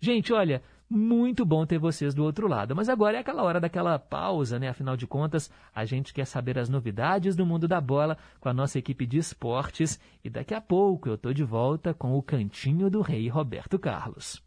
[0.00, 0.62] Gente, olha,
[0.94, 2.74] muito bom ter vocês do outro lado.
[2.74, 4.68] Mas agora é aquela hora daquela pausa, né?
[4.68, 8.54] Afinal de contas, a gente quer saber as novidades do mundo da bola com a
[8.54, 9.98] nossa equipe de esportes.
[10.22, 14.42] E daqui a pouco eu tô de volta com o Cantinho do Rei Roberto Carlos.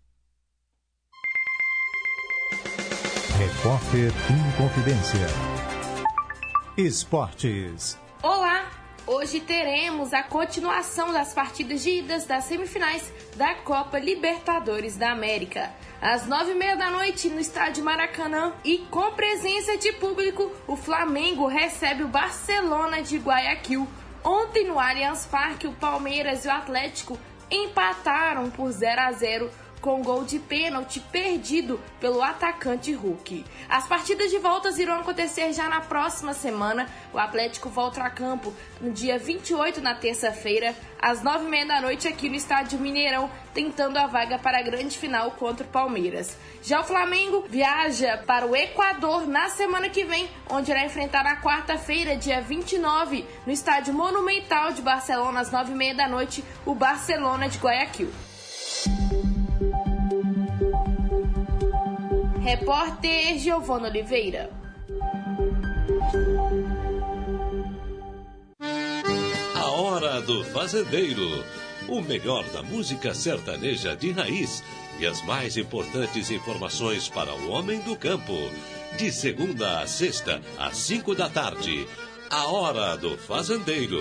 [3.38, 5.28] Repórter Inconfidência.
[6.78, 8.00] Esportes.
[8.24, 8.68] Olá!
[9.06, 15.72] Hoje teremos a continuação das partidas de idas das semifinais da Copa Libertadores da América.
[16.02, 20.76] Às nove e meia da noite, no estádio Maracanã e com presença de público, o
[20.76, 23.88] Flamengo recebe o Barcelona de Guayaquil.
[24.24, 27.18] Ontem no Allianz Parque, o Palmeiras e o Atlético
[27.50, 29.50] empataram por 0 a 0
[29.88, 33.46] com gol de pênalti perdido pelo atacante Hulk.
[33.70, 36.90] As partidas de voltas irão acontecer já na próxima semana.
[37.14, 41.80] O Atlético volta a campo no dia 28, na terça-feira, às nove e meia da
[41.80, 46.38] noite, aqui no Estádio Mineirão, tentando a vaga para a grande final contra o Palmeiras.
[46.62, 51.42] Já o Flamengo viaja para o Equador na semana que vem, onde irá enfrentar na
[51.42, 56.76] quarta-feira, dia 29, no Estádio Monumental de Barcelona, às nove e meia da noite, o
[56.76, 58.12] Barcelona de Guayaquil.
[62.48, 64.50] Repórter Giovana Oliveira.
[69.54, 71.44] A Hora do Fazendeiro.
[71.90, 74.64] O melhor da música sertaneja de raiz
[74.98, 78.34] e as mais importantes informações para o homem do campo.
[78.98, 81.86] De segunda a sexta, às cinco da tarde.
[82.30, 84.00] A Hora do Fazendeiro.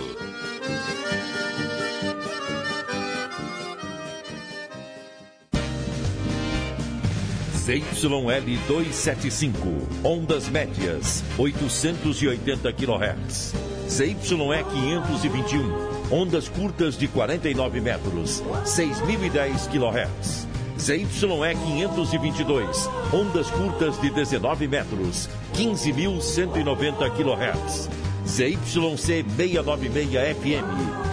[7.66, 9.58] ZYL 275,
[10.04, 13.54] ondas médias, 880 kHz.
[13.88, 15.74] ZYE 521,
[16.12, 20.46] ondas curtas de 49 metros, 6010 kHz.
[20.78, 27.88] ZYE 522, ondas curtas de 19 metros, 15.190 kHz.
[28.26, 30.68] ZYC 696 FM,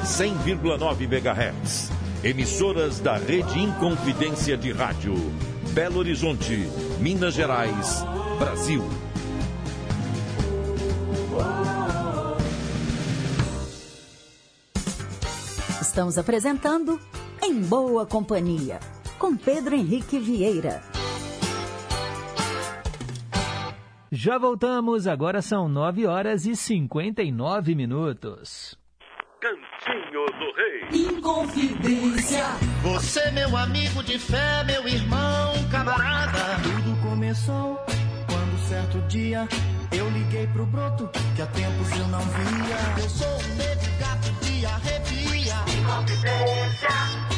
[0.05, 1.89] 100,9 MHz.
[2.23, 5.15] Emissoras da Rede Inconfidência de Rádio.
[5.71, 6.67] Belo Horizonte,
[6.99, 8.03] Minas Gerais,
[8.37, 8.83] Brasil.
[15.81, 16.99] Estamos apresentando
[17.41, 18.79] Em Boa Companhia,
[19.17, 20.81] com Pedro Henrique Vieira.
[24.11, 28.77] Já voltamos, agora são 9 horas e 59 minutos.
[29.83, 31.07] Cantinho do Rei.
[31.07, 32.45] Inconfidência.
[32.81, 36.57] Você, meu amigo de fé, meu irmão, camarada.
[36.63, 37.75] Tudo começou
[38.27, 39.47] quando certo dia
[39.91, 43.03] eu liguei pro broto que há tempos eu não via.
[43.03, 45.55] Eu sou um negro gato de arrepia.
[45.77, 46.89] Inconfidência.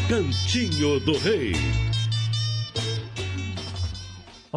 [0.07, 1.84] Cantinho do Rei.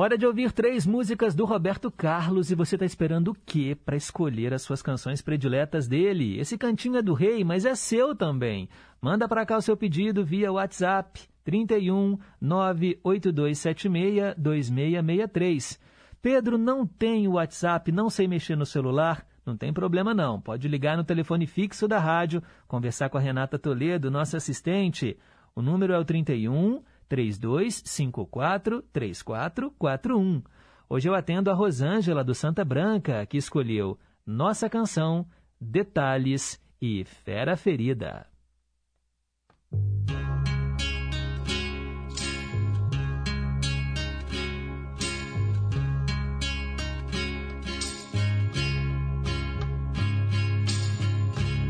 [0.00, 3.96] Hora de ouvir três músicas do Roberto Carlos e você está esperando o quê para
[3.96, 6.38] escolher as suas canções prediletas dele?
[6.38, 8.68] Esse cantinho é do rei, mas é seu também.
[9.02, 15.80] Manda para cá o seu pedido via WhatsApp 31 98276 2663.
[16.22, 19.26] Pedro, não tem WhatsApp, não sei mexer no celular?
[19.44, 20.40] Não tem problema não.
[20.40, 25.18] Pode ligar no telefone fixo da rádio, conversar com a Renata Toledo, nossa assistente.
[25.56, 30.42] O número é o 31 3254 3441.
[30.88, 35.26] Hoje eu atendo a Rosângela do Santa Branca, que escolheu Nossa Canção,
[35.60, 38.26] Detalhes e Fera Ferida.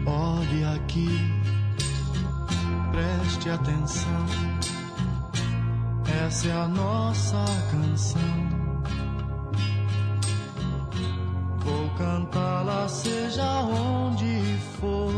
[0.06, 1.08] Olhe aqui,
[2.92, 4.57] preste atenção.
[6.08, 8.20] Essa é a nossa canção.
[11.58, 15.12] Vou cantá-la seja onde for,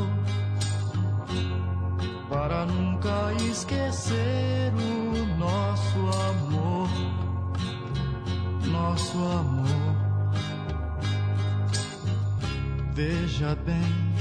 [2.29, 6.89] para nunca esquecer o nosso amor,
[8.67, 9.71] nosso amor.
[12.95, 14.13] Veja bem,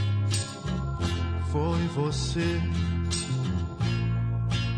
[1.51, 2.61] foi você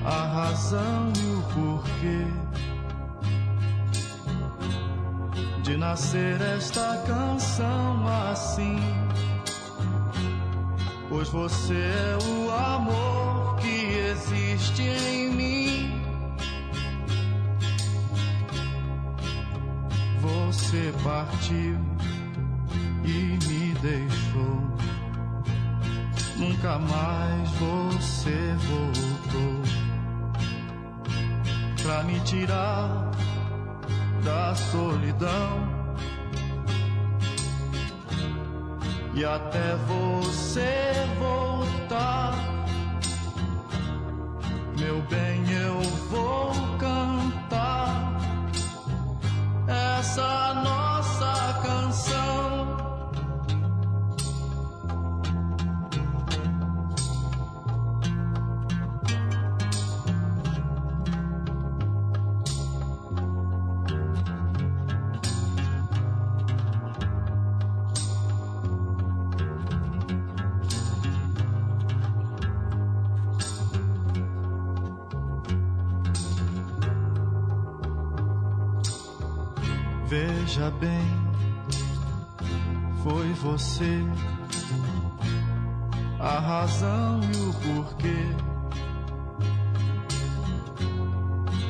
[0.06, 2.26] a razão e o porquê
[5.64, 8.80] de nascer esta canção assim.
[11.08, 16.02] Pois você é o amor que existe em mim.
[20.22, 21.78] Você partiu
[23.04, 24.72] e me deixou.
[26.38, 29.71] Nunca mais você voltou
[31.92, 33.12] pra me tirar
[34.24, 35.68] da solidão
[39.14, 42.34] e até você voltar,
[44.80, 48.18] meu bem, eu vou cantar
[49.68, 52.81] essa nossa canção.
[80.42, 81.06] Veja bem,
[83.04, 84.04] foi você
[86.20, 88.26] a razão e o porquê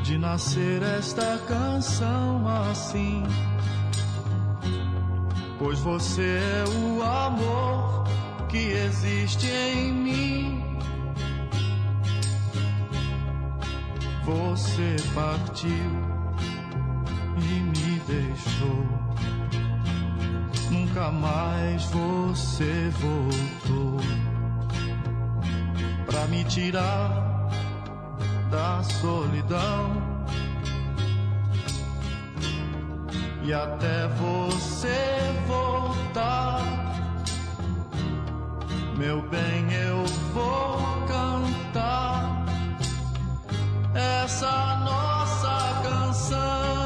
[0.04, 3.24] de nascer esta canção assim.
[5.60, 8.06] Pois você é o amor
[8.48, 10.80] que existe em mim.
[14.24, 15.92] Você partiu
[17.38, 17.81] e me
[18.12, 18.86] deixou.
[20.70, 24.00] Nunca mais você voltou
[26.06, 27.50] pra me tirar
[28.50, 30.12] da solidão.
[33.44, 36.62] E até você voltar,
[38.98, 42.46] meu bem, eu vou cantar
[43.96, 46.81] essa nossa canção.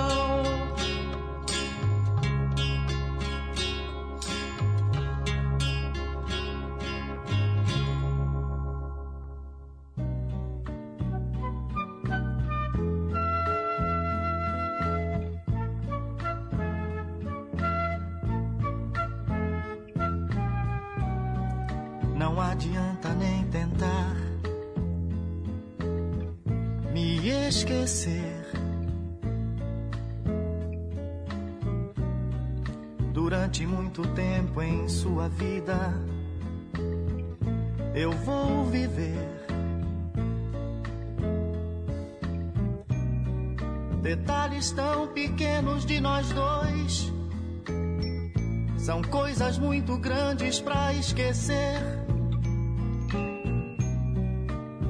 [35.26, 35.94] Sua vida,
[37.96, 39.16] eu vou viver.
[44.02, 47.12] Detalhes tão pequenos de nós dois
[48.78, 51.82] são coisas muito grandes pra esquecer.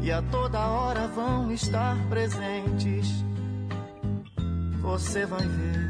[0.02, 3.08] e a toda hora vão estar presentes.
[4.84, 5.85] Você vai ver.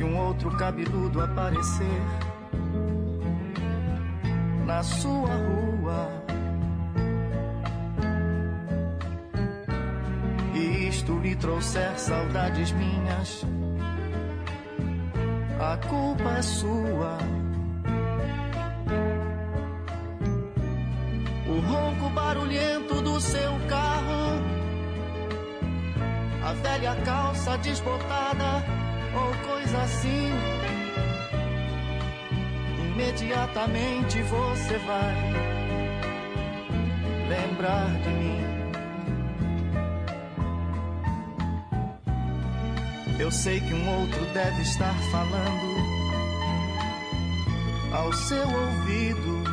[0.00, 2.00] Se um outro cabeludo aparecer
[4.64, 6.08] na sua rua.
[10.54, 13.44] E isto lhe trouxer saudades minhas,
[15.60, 17.18] a culpa é sua.
[21.46, 24.40] O ronco barulhento do seu carro,
[26.42, 28.79] a velha calça desbotada
[29.14, 30.30] ou coisa assim.
[32.92, 35.50] Imediatamente você vai
[37.28, 38.40] lembrar de mim.
[43.18, 46.00] Eu sei que um outro deve estar falando
[47.92, 49.44] ao seu ouvido.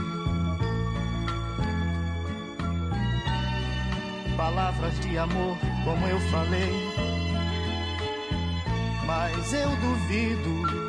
[4.37, 6.96] Palavras de amor, como eu falei,
[9.29, 10.87] mas eu duvido.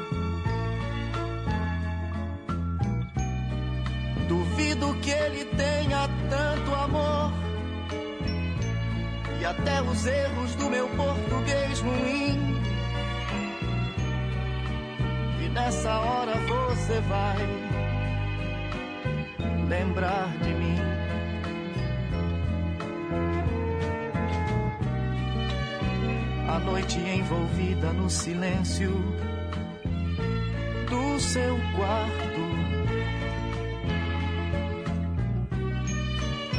[4.29, 7.33] Duvido que ele tenha tanto amor.
[9.41, 12.59] E até os erros do meu português ruim
[15.59, 17.37] nessa hora você vai
[19.69, 20.58] lembrar de mim.
[26.59, 28.91] A noite envolvida no silêncio
[30.91, 32.41] do seu quarto.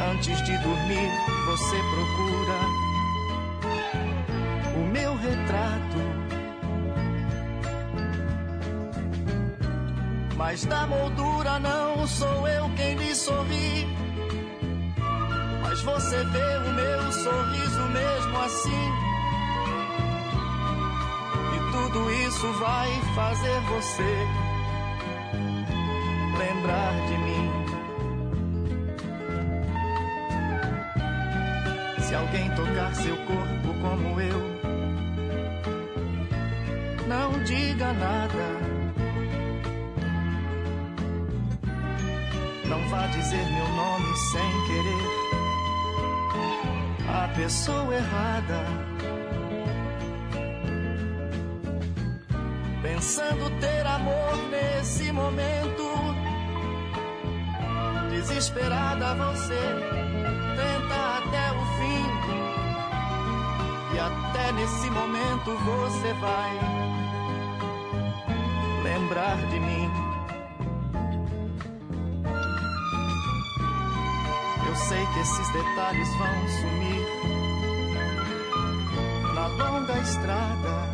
[0.10, 1.12] Antes de dormir,
[1.48, 2.60] você procura
[4.78, 6.00] o meu retrato.
[10.38, 13.86] Mas da moldura não sou eu quem lhe sorri.
[15.62, 19.19] Mas você vê o meu sorriso mesmo assim.
[21.92, 24.28] Tudo isso vai fazer você
[26.38, 27.52] lembrar de mim.
[32.00, 34.40] Se alguém tocar seu corpo como eu,
[37.08, 38.46] não diga nada.
[42.68, 45.10] Não vá dizer meu nome sem querer.
[47.12, 48.99] A pessoa errada.
[53.00, 55.86] Pensando ter amor nesse momento.
[58.10, 59.58] Desesperada você
[60.58, 62.04] tenta até o fim.
[63.96, 66.60] E até nesse momento você vai
[68.84, 69.90] lembrar de mim.
[74.68, 77.08] Eu sei que esses detalhes vão sumir
[79.34, 80.89] na longa estrada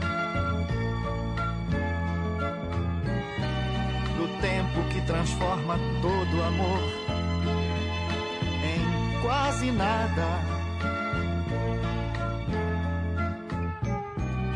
[5.06, 6.80] transforma todo amor
[8.64, 10.26] em quase nada.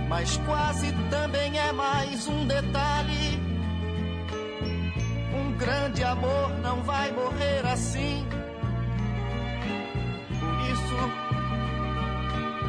[0.07, 3.39] Mas quase também é mais um detalhe.
[5.35, 8.27] Um grande amor não vai morrer assim.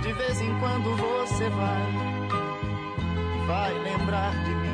[0.03, 1.83] de vez em quando você vai,
[3.47, 4.70] vai lembrar de mim.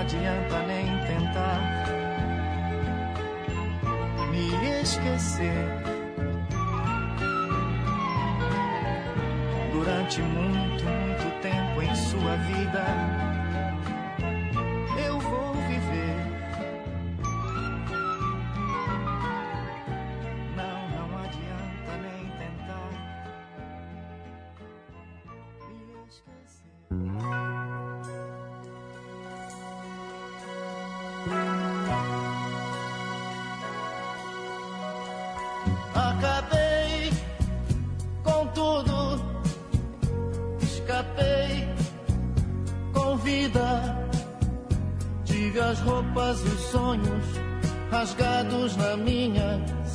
[0.00, 1.60] Adianta nem tentar
[4.30, 5.66] me esquecer.
[9.72, 13.25] Durante muito, muito tempo em sua vida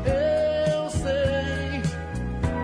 [0.04, 1.82] Eu sei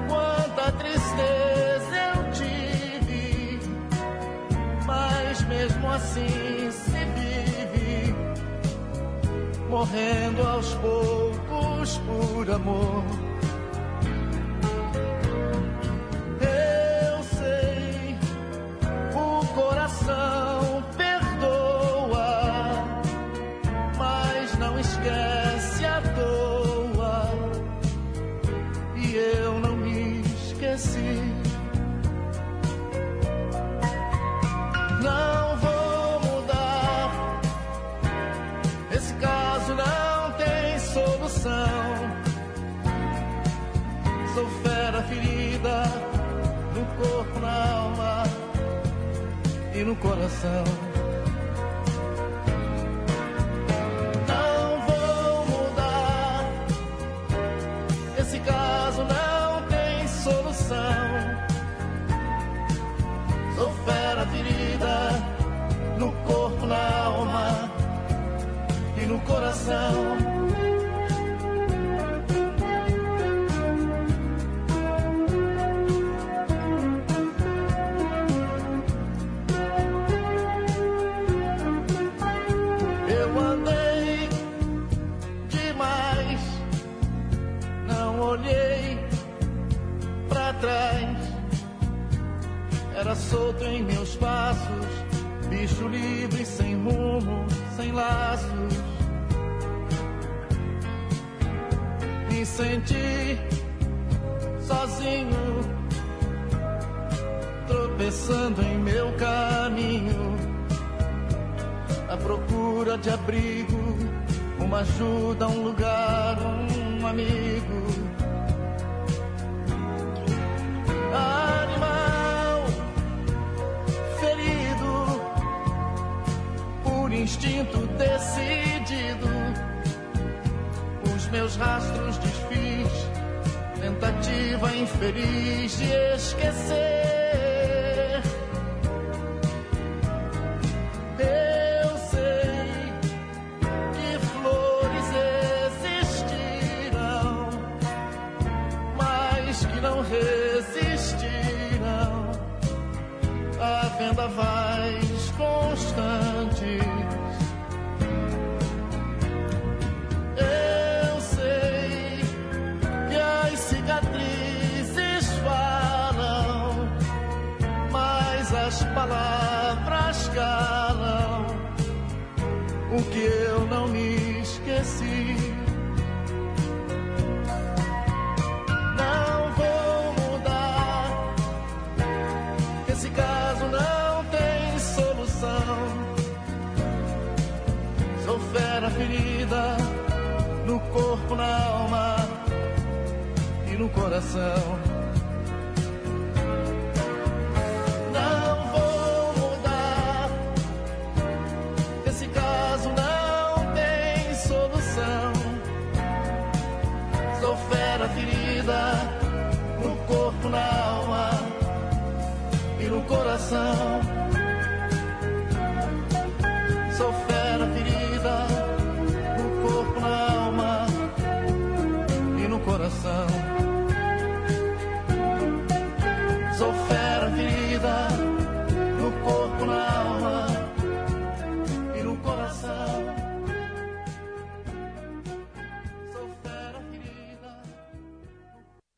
[0.08, 3.60] quanta tristeza eu tive,
[4.86, 8.14] mas mesmo assim se vive,
[9.68, 13.07] morrendo aos poucos por amor.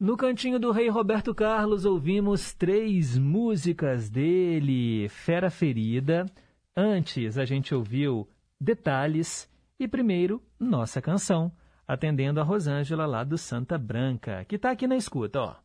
[0.00, 6.24] No cantinho do Rei Roberto Carlos ouvimos três músicas dele: Fera Ferida.
[6.74, 8.26] Antes a gente ouviu
[8.58, 9.46] Detalhes
[9.78, 11.52] e primeiro Nossa Canção,
[11.86, 15.56] atendendo a Rosângela lá do Santa Branca, que está aqui na escuta, ó.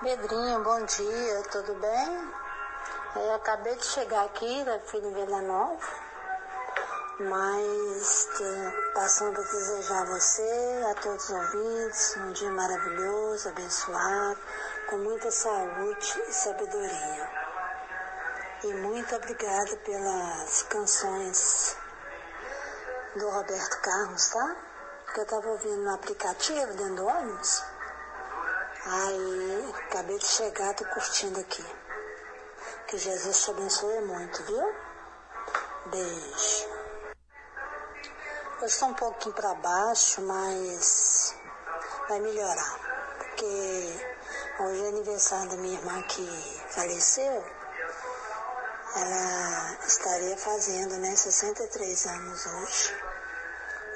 [0.00, 2.30] Pedrinho, bom dia, tudo bem?
[3.16, 6.07] Eu acabei de chegar aqui da Filha Vila Nova,
[7.20, 8.28] mas
[8.94, 14.38] passando a desejar a você, a todos os ouvintes, um dia maravilhoso, abençoado,
[14.88, 17.30] com muita saúde e sabedoria.
[18.64, 21.76] E muito obrigada pelas canções
[23.16, 24.56] do Roberto Carlos, tá?
[25.08, 27.64] porque eu estava ouvindo no aplicativo dentro do ônibus.
[28.84, 31.64] Aí, acabei de chegar, tô curtindo aqui.
[32.86, 34.74] Que Jesus te abençoe muito, viu?
[35.86, 36.77] Beijo.
[38.60, 41.32] Eu estou um pouquinho para baixo, mas
[42.08, 42.78] vai melhorar.
[43.16, 43.44] Porque
[44.60, 46.26] hoje é aniversário da minha irmã que
[46.68, 47.44] faleceu.
[48.96, 52.96] Ela estaria fazendo, né, 63 anos hoje.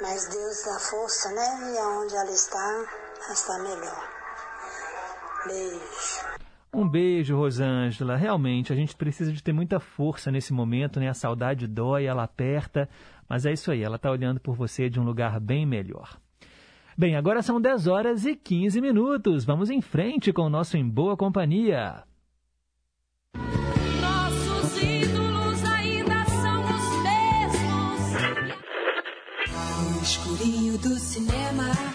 [0.01, 1.73] Mas Deus dá força, né?
[1.75, 2.87] E aonde ela está,
[3.25, 4.09] ela está melhor.
[5.45, 6.33] Beijo.
[6.73, 8.17] Um beijo, Rosângela.
[8.17, 11.09] Realmente, a gente precisa de ter muita força nesse momento, né?
[11.09, 12.89] A saudade dói, ela aperta,
[13.29, 16.19] mas é isso aí, ela está olhando por você de um lugar bem melhor.
[16.97, 19.45] Bem, agora são 10 horas e 15 minutos.
[19.45, 22.05] Vamos em frente com o nosso Em Boa Companhia.
[23.35, 28.23] Nossos ídolos ainda são os mesmos.
[29.95, 31.92] No escurinho do cinema.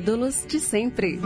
[0.00, 1.20] Ídolos de sempre.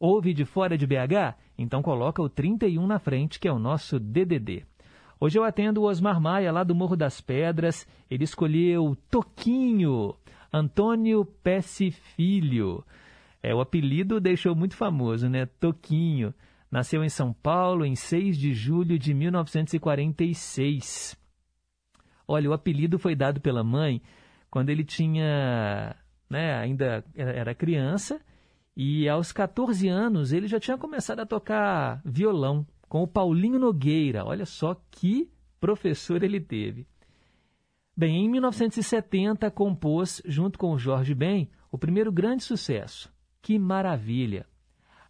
[0.00, 1.36] Ouve de fora de BH?
[1.56, 4.66] Então coloca o 31 na frente, que é o nosso DDD.
[5.22, 7.86] Hoje eu atendo o Osmar Maia, lá do Morro das Pedras.
[8.10, 10.14] Ele escolheu Toquinho,
[10.50, 12.82] Antônio Pesce Filho.
[13.42, 15.44] É, o apelido deixou muito famoso, né?
[15.44, 16.32] Toquinho.
[16.70, 21.14] Nasceu em São Paulo em 6 de julho de 1946.
[22.26, 24.00] Olha, o apelido foi dado pela mãe
[24.50, 25.96] quando ele tinha,
[26.30, 28.18] né, ainda era criança,
[28.76, 34.24] e aos 14 anos ele já tinha começado a tocar violão com o Paulinho Nogueira.
[34.24, 35.30] Olha só que
[35.60, 36.88] professor ele teve.
[37.96, 43.08] Bem, em 1970 compôs, junto com o Jorge Ben, o primeiro grande sucesso,
[43.40, 44.44] Que Maravilha.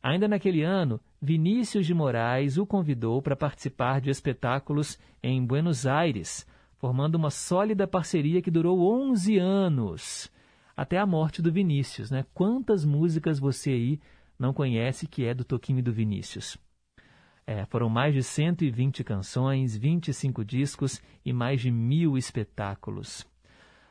[0.03, 6.47] Ainda naquele ano, Vinícius de Moraes o convidou para participar de espetáculos em Buenos Aires,
[6.77, 10.31] formando uma sólida parceria que durou 11 anos,
[10.77, 12.11] até a morte do Vinícius.
[12.11, 12.27] Né?
[12.35, 14.01] Quantas músicas você aí
[14.39, 16.59] não conhece que é do Toquinho do Vinícius?
[17.53, 23.27] É, foram mais de 120 canções, 25 discos e mais de mil espetáculos.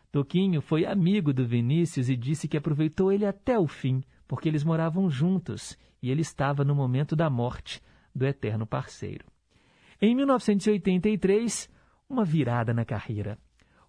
[0.10, 4.64] Toquinho foi amigo do Vinícius e disse que aproveitou ele até o fim, porque eles
[4.64, 7.82] moravam juntos e ele estava no momento da morte
[8.16, 9.26] do eterno parceiro.
[10.02, 11.70] Em 1983,
[12.10, 13.38] uma virada na carreira.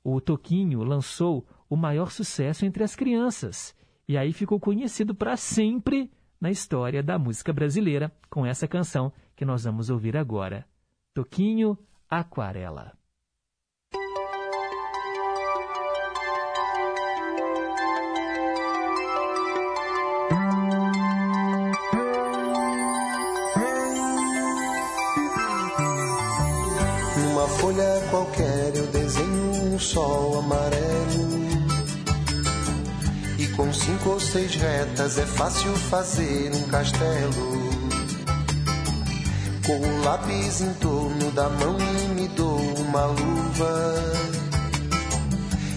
[0.03, 3.73] O Toquinho lançou o maior sucesso entre as crianças
[4.09, 6.11] e aí ficou conhecido para sempre
[6.41, 10.67] na história da música brasileira com essa canção que nós vamos ouvir agora.
[11.15, 11.79] Toquinho
[12.11, 12.93] Aquarela.
[27.17, 31.41] Numa folha qualquer eu desenho um sol amarelo.
[33.39, 37.70] E com cinco ou seis retas é fácil fazer um castelo.
[39.71, 44.03] Com o lápis em torno da mão e me dou uma luva.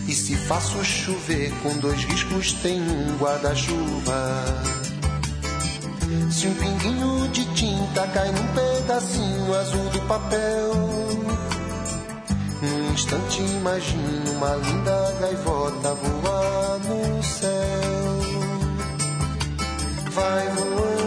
[0.07, 4.45] E se faço chover com dois riscos, tem um guarda-chuva.
[6.31, 10.73] Se um pinguinho de tinta cai num pedacinho azul do papel,
[12.63, 17.51] num instante imagino uma linda gaivota voar no céu.
[20.09, 21.02] Vai voando,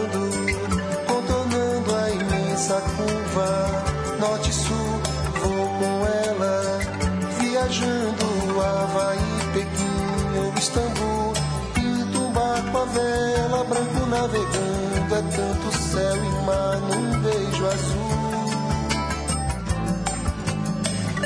[7.67, 9.17] viajando Havaí,
[9.53, 11.33] Pequim ou Istambul,
[11.73, 18.07] pinto um barco a vela, branco navegando, é tanto céu e mar num beijo azul.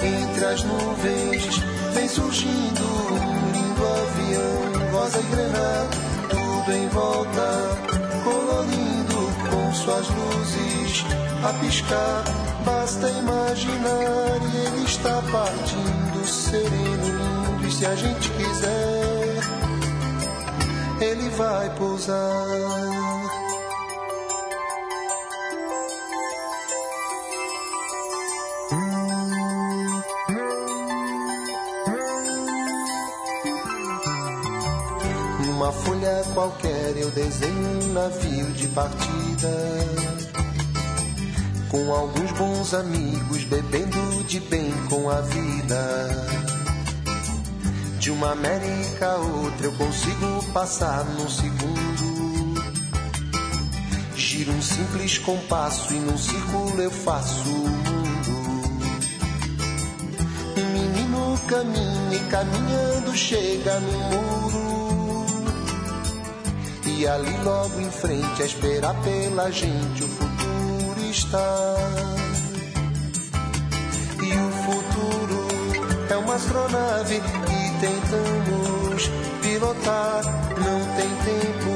[0.03, 1.61] Entre as nuvens
[1.93, 5.88] vem surgindo um lindo avião, rosa e grana,
[6.30, 7.77] tudo em volta,
[8.23, 11.05] colorindo com suas luzes
[11.43, 12.23] a piscar.
[12.65, 16.11] Basta imaginar e ele está partindo,
[16.52, 17.68] sereno, lindo.
[17.68, 19.38] E se a gente quiser,
[20.99, 22.45] ele vai pousar.
[35.45, 40.11] Numa folha qualquer eu desenho um navio de partida.
[41.72, 46.10] Com alguns bons amigos bebendo de bem com a vida.
[47.98, 52.61] De uma América a outra eu consigo passar num segundo.
[54.18, 58.31] Giro um simples compasso e num círculo eu faço o mundo.
[60.57, 65.26] Um menino caminha e caminhando chega no muro.
[66.85, 70.40] E ali logo em frente a esperar pela gente o futuro
[74.22, 75.48] E o futuro
[76.10, 79.10] é uma astronave que tentamos
[79.41, 80.24] pilotar.
[80.58, 81.72] Não tem tempo,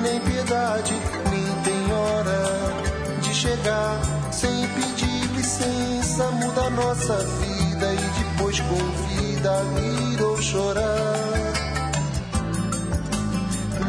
[0.00, 0.94] nem piedade,
[1.28, 3.98] nem tem hora de chegar.
[4.30, 11.18] Sem pedir licença, muda a nossa vida e depois convida a rir ou chorar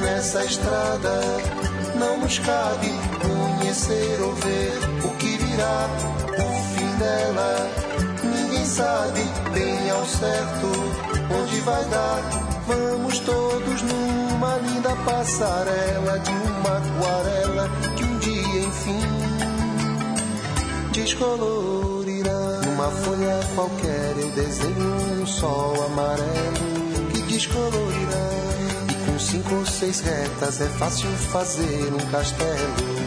[0.02, 1.22] nessa estrada
[1.96, 5.88] não nos cabe conhecer ou ver o que virá,
[6.38, 7.70] o fim dela.
[8.24, 9.22] Ninguém sabe
[9.54, 10.68] bem ao certo
[11.32, 12.22] onde vai dar.
[12.68, 19.02] Vamos todos numa linda passarela de uma aquarela que um dia, enfim,
[20.92, 22.62] descolorirá.
[22.66, 28.50] Numa folha qualquer eu desenho um sol amarelo que descolorirá
[29.20, 32.99] cinco ou seis retas é fácil fazer um castelo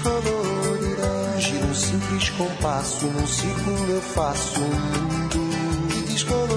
[0.00, 1.38] descolorirá.
[1.38, 6.49] Giro um simples compasso, num círculo eu faço um mundo que descolorirá.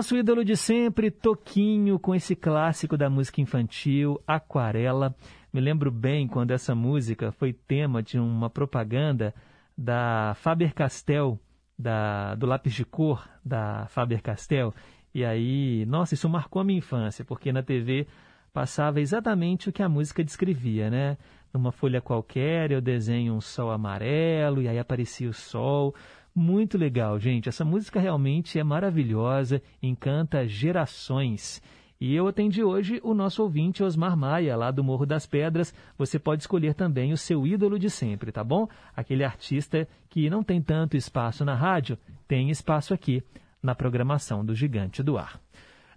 [0.00, 5.14] Nosso ídolo de sempre, Toquinho, com esse clássico da música infantil, Aquarela.
[5.52, 9.34] Me lembro bem quando essa música foi tema de uma propaganda
[9.76, 11.38] da Faber-Castell,
[11.78, 14.72] da, do lápis de cor da Faber-Castell.
[15.14, 18.06] E aí, nossa, isso marcou a minha infância, porque na TV
[18.54, 21.18] passava exatamente o que a música descrevia, né?
[21.52, 25.94] Numa folha qualquer eu desenho um sol amarelo e aí aparecia o sol.
[26.34, 27.48] Muito legal, gente.
[27.48, 31.60] Essa música realmente é maravilhosa, encanta gerações.
[32.00, 35.74] E eu atendi hoje o nosso ouvinte Osmar Maia, lá do Morro das Pedras.
[35.98, 38.66] Você pode escolher também o seu ídolo de sempre, tá bom?
[38.96, 43.22] Aquele artista que não tem tanto espaço na rádio, tem espaço aqui
[43.62, 45.38] na programação do Gigante do Ar.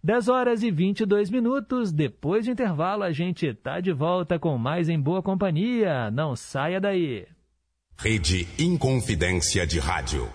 [0.04, 1.94] 10 horas e 22 minutos.
[1.94, 6.12] Depois do intervalo, a gente está de volta com mais em boa companhia.
[6.12, 7.26] Não saia daí.
[8.04, 10.28] Rede Inconfidência de Rádio.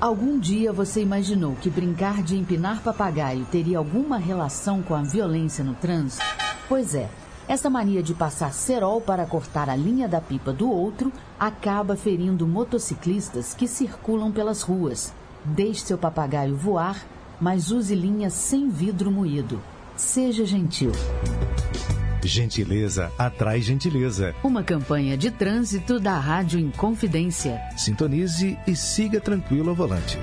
[0.00, 5.62] Algum dia você imaginou que brincar de empinar papagaio teria alguma relação com a violência
[5.62, 6.24] no trânsito?
[6.68, 7.08] Pois é,
[7.46, 12.44] essa mania de passar cerol para cortar a linha da pipa do outro acaba ferindo
[12.44, 15.14] motociclistas que circulam pelas ruas.
[15.44, 17.06] Deixe seu papagaio voar,
[17.40, 19.62] mas use linhas sem vidro moído.
[19.96, 20.90] Seja gentil.
[22.26, 24.34] Gentileza atrai gentileza.
[24.42, 27.60] Uma campanha de trânsito da Rádio Inconfidência.
[27.76, 30.18] Sintonize e siga tranquilo ao volante.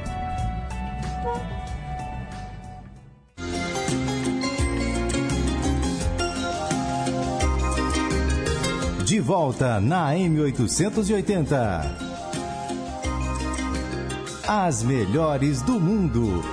[9.05, 12.13] De volta na M880.
[14.47, 16.43] As melhores do mundo.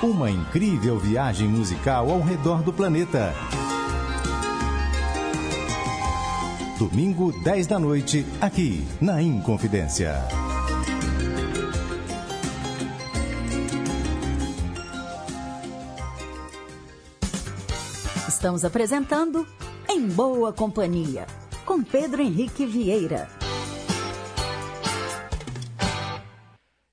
[0.00, 3.34] Uma incrível viagem musical ao redor do planeta.
[6.78, 10.14] Domingo, 10 da noite, aqui na Inconfidência.
[18.28, 19.44] Estamos apresentando
[19.88, 21.26] Em Boa Companhia,
[21.66, 23.37] com Pedro Henrique Vieira.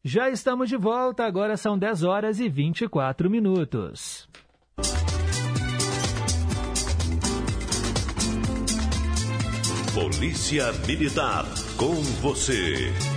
[0.08, 4.30] Já estamos de volta, agora são 10 horas e 24 minutos.
[9.96, 11.46] Polícia Militar,
[11.76, 13.15] com você.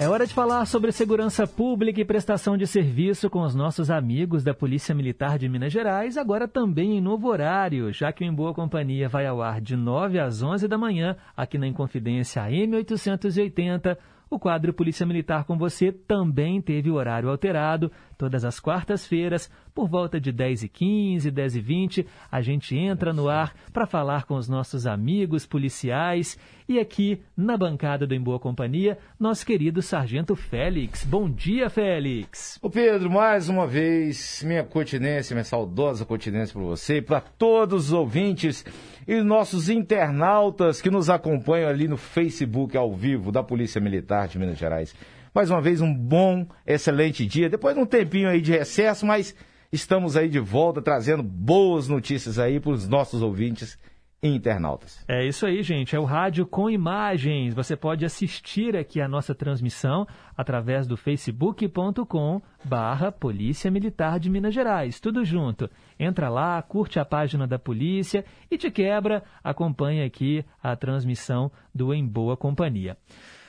[0.00, 4.42] É hora de falar sobre segurança pública e prestação de serviço com os nossos amigos
[4.42, 8.32] da Polícia Militar de Minas Gerais, agora também em novo horário, já que o Em
[8.32, 12.76] Boa Companhia vai ao ar de 9 às 11 da manhã, aqui na Inconfidência AM
[12.76, 13.98] 880.
[14.30, 17.92] O quadro Polícia Militar com você também teve o horário alterado.
[18.16, 24.24] Todas as quartas-feiras, por volta de 10h15, 10h20, a gente entra no ar para falar
[24.24, 26.38] com os nossos amigos policiais.
[26.68, 31.04] E aqui, na bancada do Em Boa Companhia, nosso querido Sargento Félix.
[31.04, 32.58] Bom dia, Félix.
[32.62, 37.86] Ô Pedro, mais uma vez, minha continência, minha saudosa continência para você e para todos
[37.86, 38.64] os ouvintes
[39.06, 44.38] e nossos internautas que nos acompanham ali no Facebook ao vivo da Polícia Militar de
[44.38, 44.94] Minas Gerais.
[45.34, 47.48] Mais uma vez, um bom, excelente dia.
[47.48, 49.34] Depois de um tempinho aí de recesso, mas
[49.72, 53.78] estamos aí de volta trazendo boas notícias aí para os nossos ouvintes
[54.22, 55.02] e internautas.
[55.08, 55.96] É isso aí, gente.
[55.96, 57.54] É o rádio com imagens.
[57.54, 60.06] Você pode assistir aqui a nossa transmissão
[60.36, 65.00] através do facebook.com barra Polícia Militar de Minas Gerais.
[65.00, 65.70] Tudo junto.
[65.98, 71.94] Entra lá, curte a página da polícia e te quebra, acompanha aqui a transmissão do
[71.94, 72.98] Em Boa Companhia.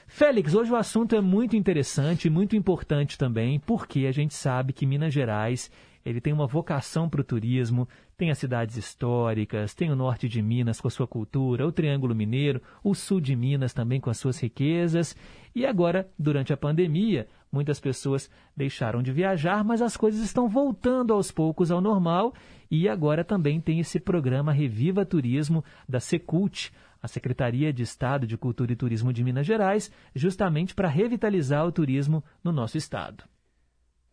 [0.07, 4.85] Félix, hoje o assunto é muito interessante muito importante também, porque a gente sabe que
[4.85, 5.71] Minas Gerais
[6.05, 7.87] ele tem uma vocação para o turismo,
[8.17, 12.15] tem as cidades históricas, tem o norte de Minas com a sua cultura, o Triângulo
[12.15, 15.15] Mineiro, o sul de Minas também com as suas riquezas.
[15.55, 21.13] E agora, durante a pandemia, muitas pessoas deixaram de viajar, mas as coisas estão voltando
[21.13, 22.33] aos poucos ao normal.
[22.69, 26.71] E agora também tem esse programa Reviva Turismo da Secult,
[27.01, 31.71] a Secretaria de Estado de Cultura e Turismo de Minas Gerais, justamente para revitalizar o
[31.71, 33.23] turismo no nosso estado.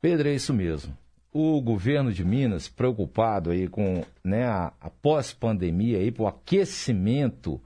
[0.01, 0.97] Pedro, é isso mesmo.
[1.41, 7.61] O governo de Minas, preocupado aí com né, a, a pós-pandemia, aí, o aquecimento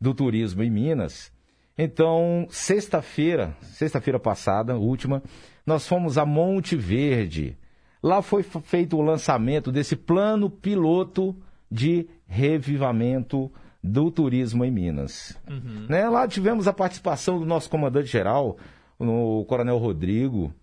[0.00, 1.32] do turismo em Minas.
[1.76, 5.20] Então, sexta-feira, sexta-feira passada, última,
[5.66, 7.58] nós fomos a Monte Verde.
[8.00, 11.34] Lá foi feito o lançamento desse plano piloto
[11.68, 13.50] de revivamento
[13.82, 15.36] do turismo em Minas.
[15.50, 15.86] Uhum.
[15.88, 16.08] Né?
[16.08, 18.56] Lá tivemos a participação do nosso comandante-geral,
[18.96, 20.54] o Coronel Rodrigo.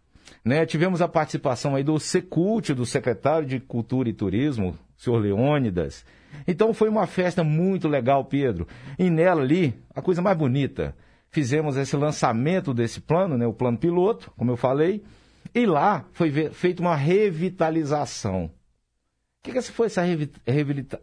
[0.43, 0.65] Né?
[0.65, 6.05] Tivemos a participação aí do Secult, do secretário de Cultura e Turismo, senhor Leônidas.
[6.47, 8.67] Então foi uma festa muito legal, Pedro.
[8.97, 10.95] E nela ali, a coisa mais bonita,
[11.29, 13.45] fizemos esse lançamento desse plano, né?
[13.45, 15.03] o plano piloto, como eu falei,
[15.53, 18.45] e lá foi feita uma revitalização.
[18.45, 18.51] O
[19.43, 20.01] que, que foi essa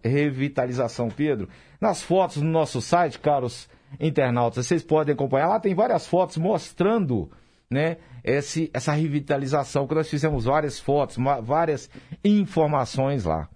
[0.02, 1.48] revitalização, Pedro?
[1.80, 3.68] Nas fotos no nosso site, caros
[4.00, 5.48] internautas, vocês podem acompanhar.
[5.48, 7.30] Lá tem várias fotos mostrando
[7.70, 11.90] né, esse, essa revitalização, que nós fizemos várias fotos, várias
[12.24, 13.48] informações lá.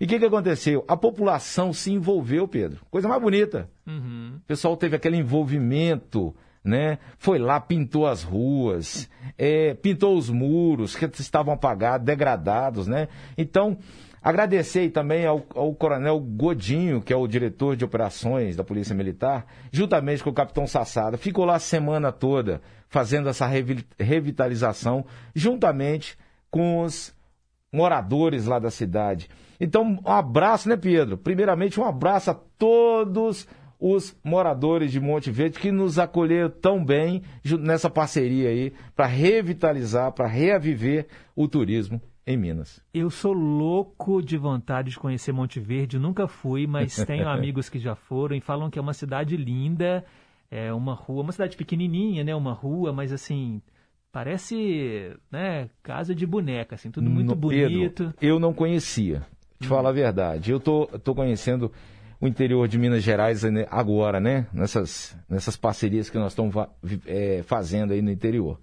[0.00, 0.84] E o que, que aconteceu?
[0.88, 2.80] A população se envolveu, Pedro.
[2.90, 3.68] Coisa mais bonita.
[3.86, 4.36] Uhum.
[4.36, 6.34] O pessoal teve aquele envolvimento,
[6.64, 6.98] né?
[7.18, 13.08] Foi lá, pintou as ruas, é, pintou os muros que estavam apagados, degradados, né?
[13.36, 13.76] Então,
[14.22, 19.46] Agradecer também ao, ao, Coronel Godinho, que é o diretor de operações da Polícia Militar,
[19.72, 21.16] juntamente com o Capitão Sassada.
[21.16, 23.48] Ficou lá a semana toda fazendo essa
[23.98, 26.18] revitalização, juntamente
[26.50, 27.14] com os
[27.72, 29.30] moradores lá da cidade.
[29.58, 31.16] Então, um abraço, né, Pedro?
[31.16, 33.48] Primeiramente, um abraço a todos
[33.78, 37.22] os moradores de Monte Verde que nos acolheram tão bem
[37.58, 42.82] nessa parceria aí para revitalizar, para reaviver o turismo em Minas.
[42.92, 47.78] Eu sou louco de vontade de conhecer Monte Verde, nunca fui, mas tenho amigos que
[47.78, 50.04] já foram e falam que é uma cidade linda,
[50.50, 53.62] é uma rua, uma cidade pequenininha, né, uma rua, mas assim,
[54.12, 58.04] parece, né, casa de boneca, assim, tudo muito no bonito.
[58.04, 59.20] Pedro, eu não conhecia,
[59.58, 59.68] te hum.
[59.68, 60.50] falar a verdade.
[60.50, 61.70] Eu tô, tô conhecendo
[62.20, 66.54] o interior de Minas Gerais né, agora, né, nessas, nessas parcerias que nós estamos
[67.06, 68.58] é, fazendo aí no interior.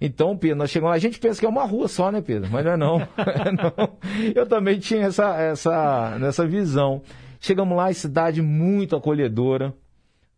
[0.00, 2.48] Então, Pedro, nós chegamos lá, a gente pensa que é uma rua só, né, Pedro?
[2.50, 2.98] Mas não é não.
[3.58, 3.98] não.
[4.34, 7.02] Eu também tinha essa, essa, nessa visão.
[7.40, 9.74] Chegamos lá, cidade muito acolhedora,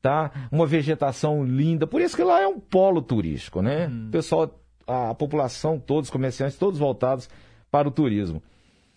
[0.01, 0.31] tá?
[0.51, 1.87] Uma vegetação linda.
[1.87, 3.89] Por isso que lá é um polo turístico, né?
[3.89, 4.07] Hum.
[4.09, 7.29] O pessoal, a, a, população, todos os comerciantes, todos voltados
[7.71, 8.43] para o turismo.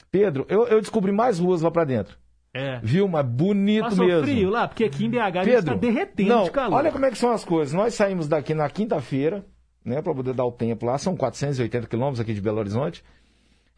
[0.09, 2.17] Pedro, eu, eu descobri mais ruas lá para dentro.
[2.53, 2.79] É.
[2.83, 3.07] Viu?
[3.07, 4.23] Mas bonito Passou mesmo.
[4.23, 6.77] frio lá, porque aqui em BH Pedro, está derretendo não, de calor.
[6.77, 7.73] Olha como é que são as coisas.
[7.73, 9.43] Nós saímos daqui na quinta-feira,
[9.83, 10.97] né, para poder dar o tempo lá.
[10.97, 13.03] São 480 quilômetros aqui de Belo Horizonte.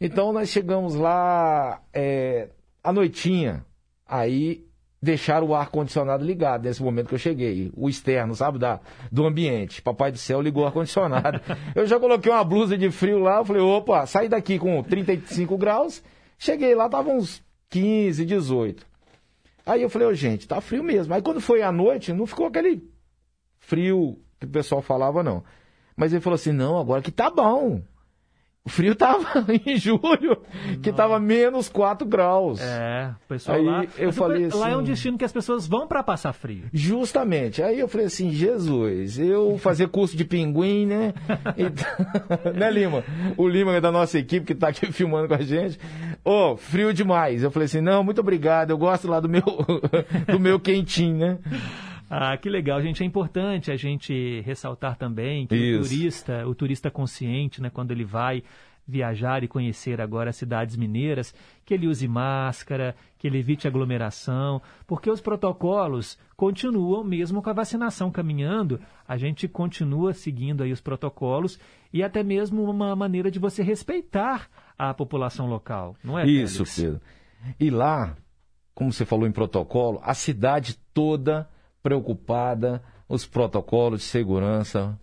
[0.00, 2.48] Então nós chegamos lá é,
[2.82, 3.64] à noitinha.
[4.06, 4.66] Aí
[5.00, 7.70] deixaram o ar-condicionado ligado nesse momento que eu cheguei.
[7.74, 8.80] O externo, sabe, da,
[9.10, 9.82] do ambiente.
[9.82, 11.40] Papai do céu ligou o ar-condicionado.
[11.74, 15.56] eu já coloquei uma blusa de frio lá, eu falei, opa, saí daqui com 35
[15.56, 16.02] graus.
[16.38, 18.86] Cheguei lá, tava uns 15, 18.
[19.64, 21.12] Aí eu falei, ô gente, tá frio mesmo.
[21.14, 22.82] Aí quando foi à noite, não ficou aquele
[23.58, 25.42] frio que o pessoal falava, não.
[25.96, 27.80] Mas ele falou assim, não, agora que tá bom.
[28.64, 30.42] O frio tava em julho,
[30.82, 32.60] que tava menos 4 graus.
[32.60, 33.84] É, o pessoal Aí lá.
[33.96, 36.64] eu Mas falei Lá é um assim- destino que as pessoas vão para passar frio.
[36.72, 37.62] Justamente.
[37.62, 41.14] Aí eu falei assim, Jesus, eu fazer curso de pinguim, né?
[41.56, 41.86] Então,
[42.58, 43.04] né, Lima?
[43.36, 45.78] O Lima é da nossa equipe que tá aqui filmando com a gente.
[46.24, 47.44] Ô, frio demais.
[47.44, 49.44] Eu falei assim, não, muito obrigado, eu gosto lá do meu,
[50.26, 51.38] do meu quentinho, né?
[52.08, 53.02] Ah, que legal, gente.
[53.02, 55.90] É importante a gente ressaltar também que o Isso.
[55.90, 58.42] turista, o turista consciente, né, quando ele vai
[58.86, 61.34] viajar e conhecer agora as cidades mineiras,
[61.64, 67.54] que ele use máscara, que ele evite aglomeração, porque os protocolos continuam mesmo com a
[67.54, 71.58] vacinação caminhando, a gente continua seguindo aí os protocolos
[71.92, 76.26] e até mesmo uma maneira de você respeitar a população local, não é?
[76.26, 76.76] Isso, Félix?
[76.76, 77.00] Pedro.
[77.58, 78.16] E lá,
[78.74, 81.48] como você falou em protocolo, a cidade toda
[81.86, 84.98] preocupada, os protocolos de segurança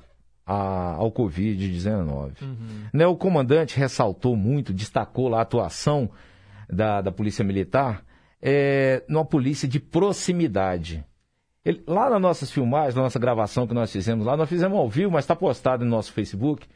[0.46, 2.34] a- ao Covid-19.
[2.94, 6.10] Né, o comandante ressaltou muito, destacou lá a atuação
[6.70, 8.04] da, da Polícia Militar
[8.42, 11.06] é, numa polícia de proximidade.
[11.64, 14.90] Ele- lá nas nossas filmagens, na nossa gravação que nós fizemos lá, nós fizemos ao
[14.90, 16.68] vivo, mas está postado no nosso Facebook,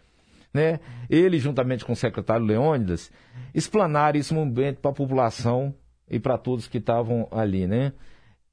[0.54, 0.80] né?
[1.10, 3.12] Ele, juntamente com o secretário Leônidas,
[3.54, 5.76] explanaram isso momento para a população
[6.10, 7.92] e para todos que estavam ali, né?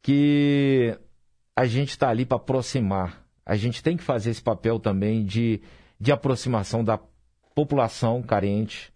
[0.03, 0.99] Que
[1.57, 3.25] a gente está ali para aproximar.
[3.47, 5.61] A gente tem que fazer esse papel também de,
[6.01, 6.99] de aproximação da
[7.55, 8.93] população carente,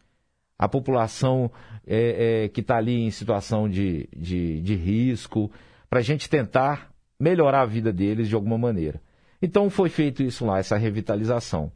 [0.58, 1.50] a população
[1.86, 5.50] é, é, que está ali em situação de, de, de risco,
[5.88, 6.90] para a gente tentar
[7.20, 9.00] melhorar a vida deles de alguma maneira.
[9.40, 11.70] Então foi feito isso lá, essa revitalização.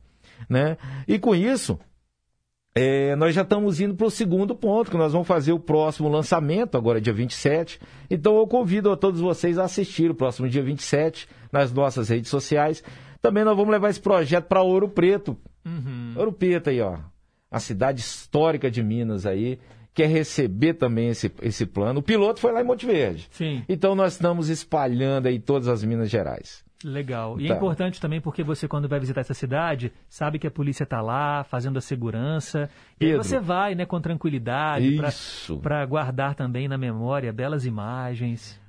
[0.48, 0.76] Né?
[1.06, 1.78] E com isso,
[2.74, 6.08] é, nós já estamos indo para o segundo ponto, que nós vamos fazer o próximo
[6.08, 7.78] lançamento, agora dia 27.
[8.10, 12.30] Então eu convido a todos vocês a assistir o próximo dia 27 nas nossas redes
[12.30, 12.82] sociais.
[13.20, 15.36] Também nós vamos levar esse projeto para Ouro Preto.
[16.16, 16.98] Ouro Preto aí, ó.
[17.50, 19.58] A cidade histórica de Minas aí.
[19.94, 22.00] Quer receber também esse, esse plano.
[22.00, 23.28] O piloto foi lá em Monte Verde.
[23.30, 23.62] Sim.
[23.68, 26.64] Então nós estamos espalhando aí todas as Minas Gerais.
[26.84, 27.40] Legal.
[27.40, 27.56] E é Tá.
[27.56, 31.44] importante também porque você, quando vai visitar essa cidade, sabe que a polícia está lá,
[31.44, 32.68] fazendo a segurança.
[32.96, 33.22] E Pedro.
[33.22, 34.98] você vai, né, com tranquilidade,
[35.62, 38.60] para guardar também na memória belas imagens.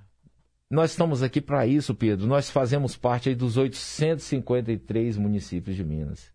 [0.70, 2.26] Nós estamos aqui para isso, Pedro.
[2.26, 6.32] Nós fazemos parte dos 853 municípios de Minas.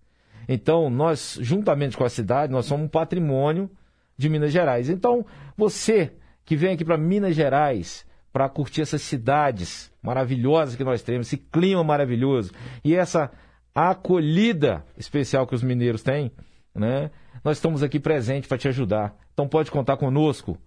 [0.48, 3.70] Então, nós, juntamente com a cidade, nós somos um patrimônio
[4.16, 4.88] de Minas Gerais.
[4.88, 5.26] Então,
[5.56, 6.12] você
[6.44, 11.36] que vem aqui para Minas Gerais para curtir essas cidades maravilhosas que nós temos, esse
[11.36, 12.52] clima maravilhoso
[12.84, 13.30] e essa
[13.74, 16.32] acolhida especial que os mineiros têm,
[16.74, 17.10] né?
[17.44, 19.16] Nós estamos aqui presentes para te ajudar.
[19.32, 20.58] Então, pode contar conosco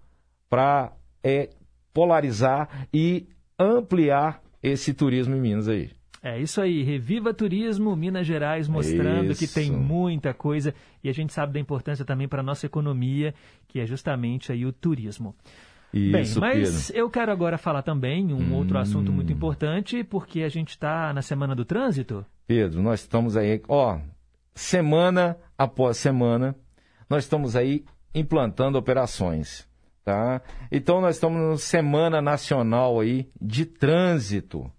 [0.49, 0.93] para
[1.23, 1.49] é,
[1.93, 3.27] polarizar e
[3.59, 5.91] ampliar esse turismo em Minas aí.
[6.23, 9.77] É isso aí, Reviva Turismo Minas Gerais, mostrando que tem Isso.
[9.77, 10.71] muita coisa
[11.03, 13.33] e a gente sabe da importância também para a nossa economia,
[13.67, 15.35] que é justamente aí o turismo.
[15.93, 20.49] Isso, Bem, mas eu quero agora falar também um outro assunto muito importante, porque a
[20.49, 22.26] gente está na Semana do Trânsito.
[22.47, 23.99] Pedro, nós estamos aí, ó,
[24.55, 26.55] semana após semana,
[27.09, 29.68] nós estamos aí implantando operações,
[30.03, 30.41] tá?
[30.72, 34.69] Então nós estamos na Semana Nacional aí de Trânsito,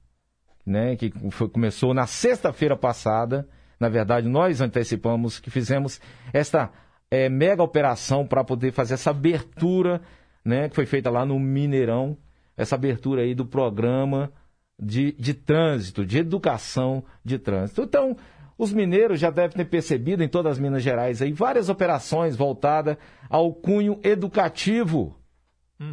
[0.64, 0.96] né?
[0.96, 3.48] Que foi- começou na sexta-feira passada.
[3.78, 6.00] Na verdade, nós antecipamos que fizemos
[6.32, 6.70] esta
[7.10, 10.00] eh, mega operação para poder fazer essa abertura,
[10.44, 10.68] né?
[10.68, 12.16] Que foi feita lá no Mineirão,
[12.56, 14.32] essa abertura aí do programa
[14.78, 17.82] de, de trânsito, de educação de trânsito.
[17.82, 18.16] Então,
[18.58, 22.96] os mineiros já devem ter percebido em todas as Minas Gerais aí várias operações voltadas
[23.28, 25.16] ao cunho educativo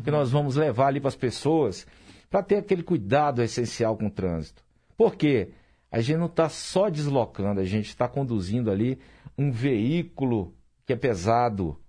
[0.04, 1.88] que nós vamos levar ali para as pessoas
[2.30, 4.64] para ter aquele cuidado essencial com o trânsito.
[4.96, 5.54] Por quê?
[5.92, 9.00] A gente não está só deslocando, a gente está conduzindo ali
[9.38, 10.54] um veículo
[10.86, 11.80] que é pesado,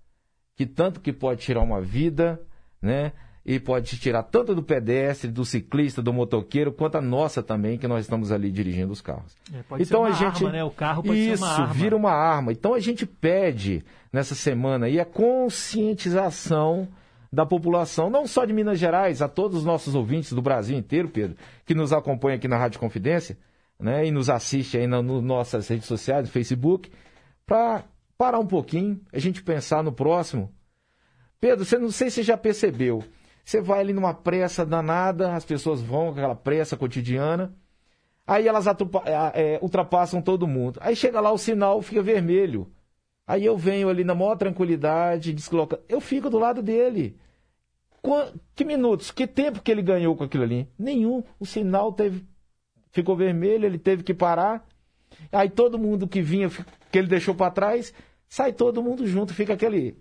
[0.56, 2.40] que tanto que pode tirar uma vida,
[2.80, 3.12] né?
[3.44, 7.88] E pode tirar tanto do pedestre, do ciclista, do motoqueiro, quanto a nossa também, que
[7.88, 9.34] nós estamos ali dirigindo os carros.
[9.52, 10.62] É, pode ser uma arma, né?
[10.62, 11.74] O carro pode Isso, ser uma arma.
[11.74, 12.52] vira uma arma.
[12.52, 13.82] Então a gente pede
[14.12, 16.86] nessa semana aí a conscientização
[17.32, 21.08] da população, não só de Minas Gerais, a todos os nossos ouvintes do Brasil inteiro,
[21.08, 23.38] Pedro, que nos acompanham aqui na Rádio Confidência,
[23.78, 26.90] né, e nos assiste aí nas no nossas redes sociais, no Facebook,
[27.46, 27.84] para
[28.18, 30.52] parar um pouquinho, a gente pensar no próximo.
[31.40, 33.02] Pedro, você não sei se já percebeu.
[33.44, 37.52] Você vai ali numa pressa danada, as pessoas vão com aquela pressa cotidiana,
[38.26, 38.66] aí elas
[39.34, 40.78] é, ultrapassam todo mundo.
[40.82, 42.70] Aí chega lá o sinal, fica vermelho.
[43.26, 45.80] Aí eu venho ali na maior tranquilidade, desloca.
[45.88, 47.18] Eu fico do lado dele.
[48.54, 50.68] Que minutos, que tempo que ele ganhou com aquilo ali?
[50.78, 51.22] Nenhum.
[51.38, 52.26] O sinal teve,
[52.90, 54.66] ficou vermelho, ele teve que parar.
[55.32, 56.50] Aí todo mundo que vinha,
[56.90, 57.92] que ele deixou para trás,
[58.28, 59.96] sai todo mundo junto, fica aquele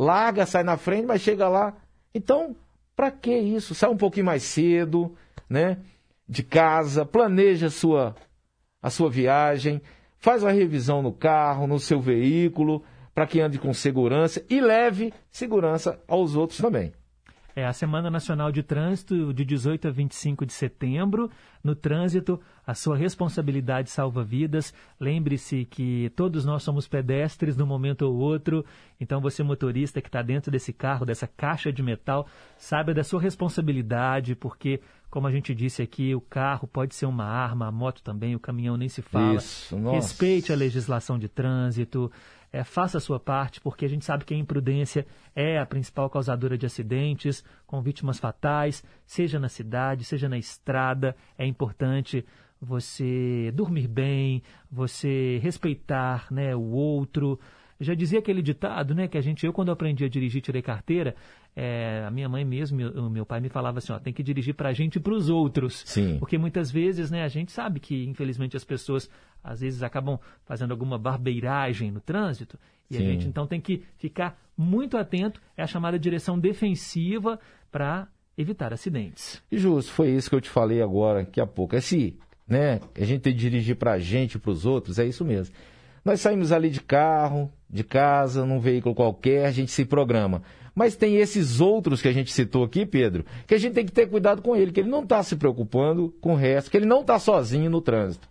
[0.00, 1.76] larga, sai na frente, mas chega lá.
[2.14, 2.56] Então,
[2.96, 3.74] para que isso?
[3.74, 5.14] Sai um pouquinho mais cedo,
[5.48, 5.76] né?
[6.26, 8.16] De casa, planeja a sua,
[8.80, 9.82] a sua viagem,
[10.16, 12.82] faz uma revisão no carro, no seu veículo,
[13.14, 16.92] para que ande com segurança e leve segurança aos outros também.
[17.60, 21.30] É a Semana Nacional de Trânsito de 18 a 25 de setembro.
[21.62, 24.72] No trânsito, a sua responsabilidade salva vidas.
[24.98, 28.64] Lembre-se que todos nós somos pedestres num momento ou outro.
[28.98, 32.26] Então, você, motorista que está dentro desse carro, dessa caixa de metal,
[32.56, 34.80] saiba da sua responsabilidade, porque,
[35.10, 38.40] como a gente disse aqui, o carro pode ser uma arma, a moto também, o
[38.40, 39.34] caminhão nem se fala.
[39.34, 39.96] Isso, nossa.
[39.96, 42.10] Respeite a legislação de trânsito
[42.52, 46.10] é, faça a sua parte, porque a gente sabe que a imprudência é a principal
[46.10, 51.14] causadora de acidentes com vítimas fatais, seja na cidade, seja na estrada.
[51.38, 52.24] É importante
[52.60, 57.38] você dormir bem, você respeitar né, o outro.
[57.78, 61.14] Já dizia aquele ditado, né, que a gente, eu quando aprendi a dirigir, tirei carteira,
[61.54, 64.54] é, a minha mãe mesmo, meu, meu pai me falava assim, ó, tem que dirigir
[64.54, 65.82] para a gente e para os outros.
[65.86, 66.18] Sim.
[66.18, 69.10] Porque muitas vezes, né, a gente sabe que, infelizmente, as pessoas
[69.42, 72.58] às vezes acabam fazendo alguma barbeiragem no trânsito
[72.90, 73.02] e Sim.
[73.02, 75.40] a gente então tem que ficar muito atento.
[75.56, 77.38] É a chamada direção defensiva
[77.70, 79.40] para evitar acidentes.
[79.50, 81.76] E justo, foi isso que eu te falei agora, daqui a pouco.
[81.76, 82.18] Esse,
[82.48, 85.24] né, a gente tem que dirigir para a gente e para os outros, é isso
[85.24, 85.54] mesmo.
[86.04, 90.42] Nós saímos ali de carro, de casa, num veículo qualquer, a gente se programa.
[90.74, 93.92] Mas tem esses outros que a gente citou aqui, Pedro, que a gente tem que
[93.92, 96.86] ter cuidado com ele, que ele não está se preocupando com o resto, que ele
[96.86, 98.28] não está sozinho no trânsito.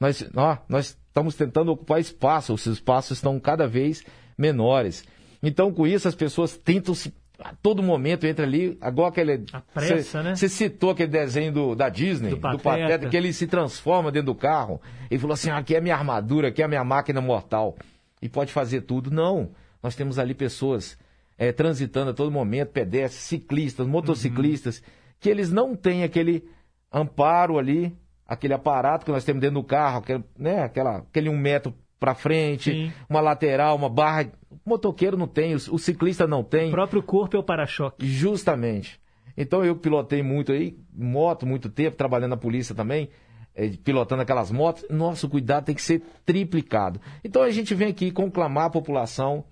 [0.00, 4.04] Nós, ó, nós estamos tentando ocupar espaço, os espaços estão cada vez
[4.36, 5.04] menores.
[5.42, 9.44] Então, com isso, as pessoas tentam se a todo momento entra ali, agora aquele.
[9.52, 10.36] A pressa, cê, né?
[10.36, 12.56] Você citou aquele desenho do, da Disney, do Pateta.
[12.56, 14.80] do Pateta, que ele se transforma dentro do carro
[15.10, 17.76] e falou assim: ah, aqui é a minha armadura, aqui é a minha máquina mortal.
[18.22, 19.10] E pode fazer tudo.
[19.10, 19.50] Não.
[19.82, 20.96] Nós temos ali pessoas
[21.36, 24.84] é, transitando a todo momento, pedestres, ciclistas, motociclistas, uhum.
[25.20, 26.48] que eles não têm aquele
[26.92, 27.96] amparo ali,
[28.26, 32.14] aquele aparato que nós temos dentro do carro, aquele, né, aquela, aquele um metro para
[32.14, 32.92] frente, Sim.
[33.08, 34.30] uma lateral, uma barra.
[34.50, 36.68] O motoqueiro não tem, o, o ciclista não tem.
[36.68, 38.06] O próprio corpo é o para-choque.
[38.06, 39.00] Justamente.
[39.36, 43.08] Então eu pilotei muito aí, moto, muito tempo, trabalhando na polícia também,
[43.54, 44.84] é, pilotando aquelas motos.
[44.88, 47.00] Nosso cuidado tem que ser triplicado.
[47.24, 49.44] Então a gente vem aqui conclamar a população,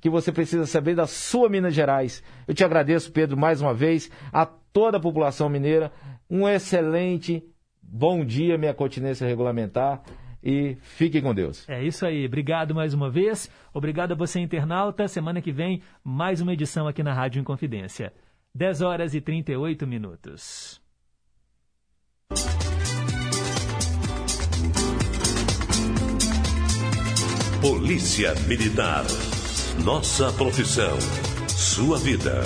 [0.00, 2.22] que você precisa saber da sua Minas Gerais.
[2.46, 5.90] Eu te agradeço, Pedro, mais uma vez, a toda a população mineira.
[6.28, 7.42] Um excelente
[7.82, 10.02] bom dia, minha continência regulamentar.
[10.48, 11.68] E fique com Deus.
[11.68, 12.24] É isso aí.
[12.24, 13.50] Obrigado mais uma vez.
[13.74, 15.06] Obrigado a você, internauta.
[15.06, 18.14] Semana que vem, mais uma edição aqui na Rádio Inconfidência.
[18.54, 20.80] 10 horas e 38 minutos.
[27.60, 29.04] Polícia Militar.
[29.84, 30.98] Nossa profissão.
[31.46, 32.42] Sua vida.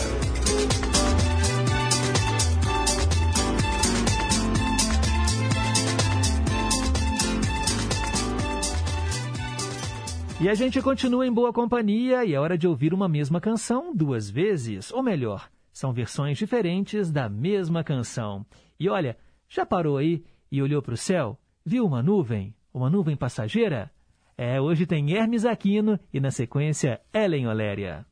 [10.42, 13.94] E a gente continua em boa companhia e é hora de ouvir uma mesma canção
[13.94, 14.90] duas vezes.
[14.90, 18.44] Ou melhor, são versões diferentes da mesma canção.
[18.78, 19.16] E olha,
[19.48, 21.38] já parou aí e olhou para o céu?
[21.64, 22.56] Viu uma nuvem?
[22.74, 23.88] Uma nuvem passageira?
[24.36, 28.04] É, hoje tem Hermes Aquino e na sequência Ellen Oléria.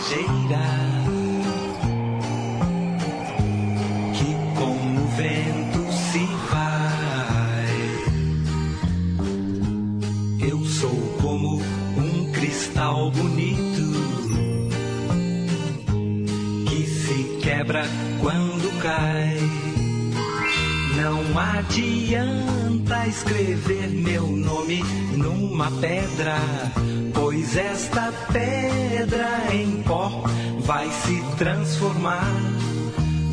[0.00, 0.64] passageira
[4.14, 7.68] que com o vento se vai.
[10.48, 11.60] Eu sou como
[11.96, 13.92] um cristal bonito
[16.68, 17.84] que se quebra
[18.20, 19.38] quando cai.
[20.96, 22.59] Não adianta
[22.90, 24.82] para escrever meu nome
[25.16, 26.34] numa pedra.
[27.14, 30.24] Pois esta pedra em pó
[30.64, 32.34] vai se transformar.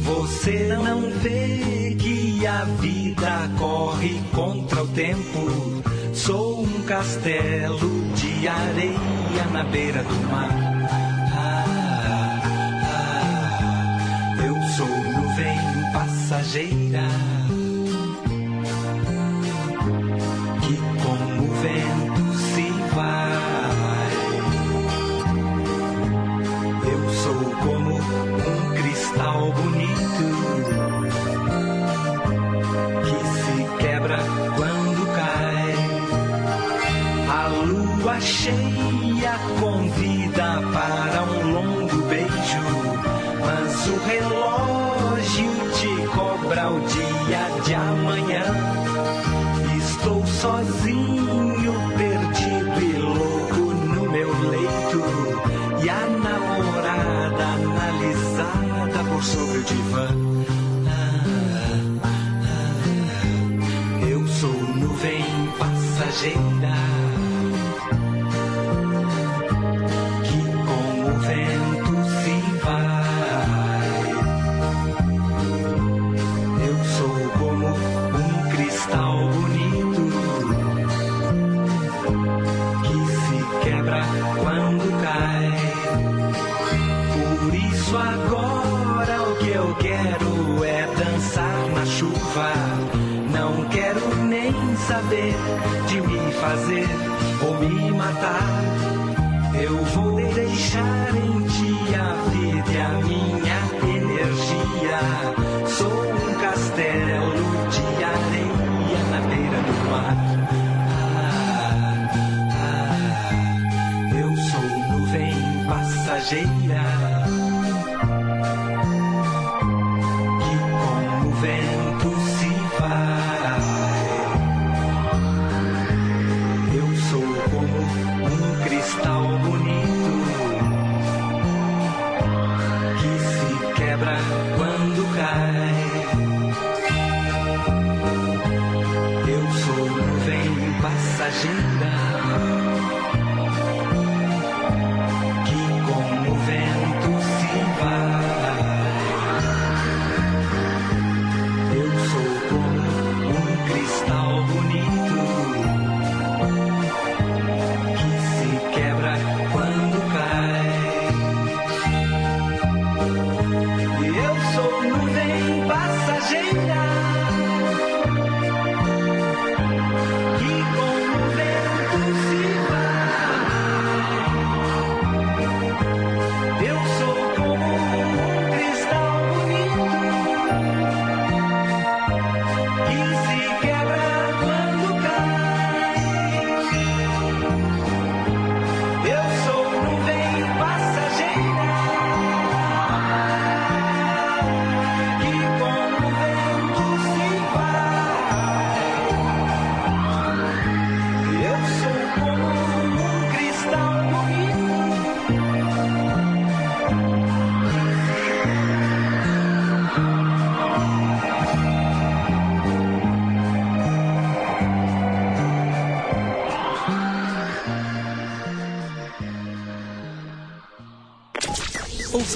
[0.04, 5.82] Você não vê que a vida corre contra o tempo.
[6.14, 10.52] Sou um castelo de areia na beira do mar.
[11.34, 11.66] Ah,
[12.06, 14.46] ah, ah.
[14.46, 17.27] Eu sou nuvem passageira.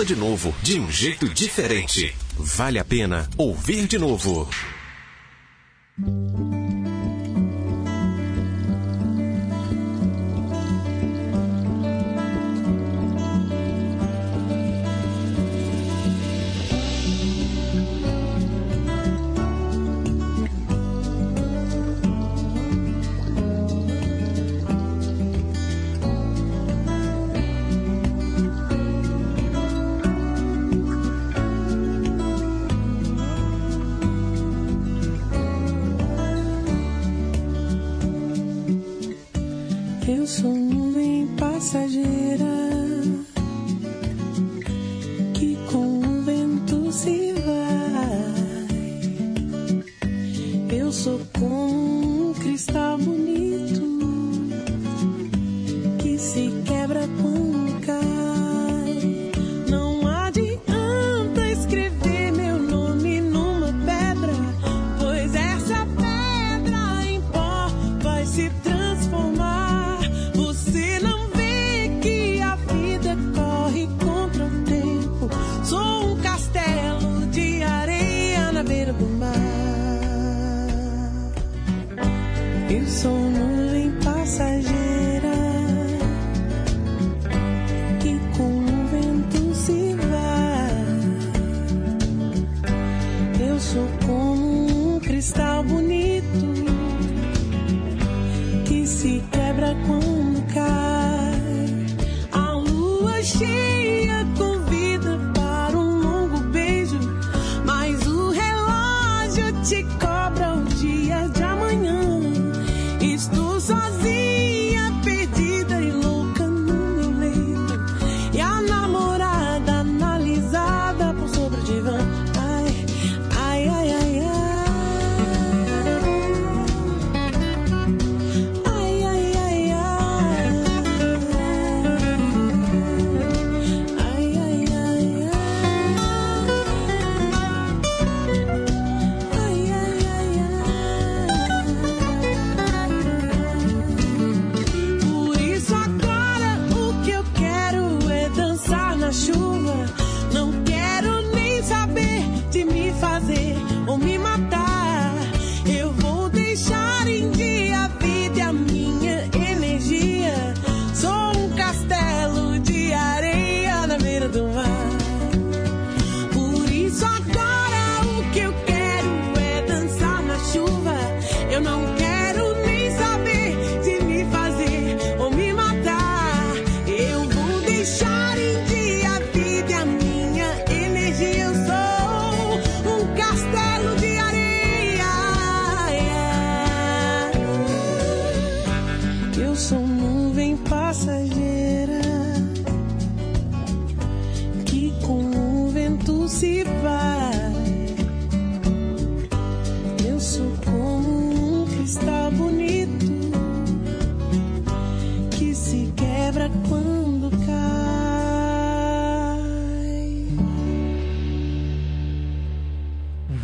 [0.02, 2.16] ouça de novo, de um jeito diferente.
[2.36, 4.50] Vale a pena ouvir de novo.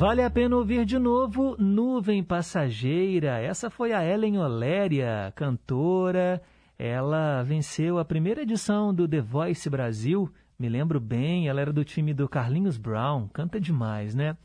[0.07, 3.41] Vale a pena ouvir de novo Nuvem Passageira.
[3.41, 6.41] Essa foi a Ellen Oléria, cantora.
[6.79, 10.33] Ela venceu a primeira edição do The Voice Brasil.
[10.57, 13.27] Me lembro bem, ela era do time do Carlinhos Brown.
[13.27, 14.37] Canta demais, né?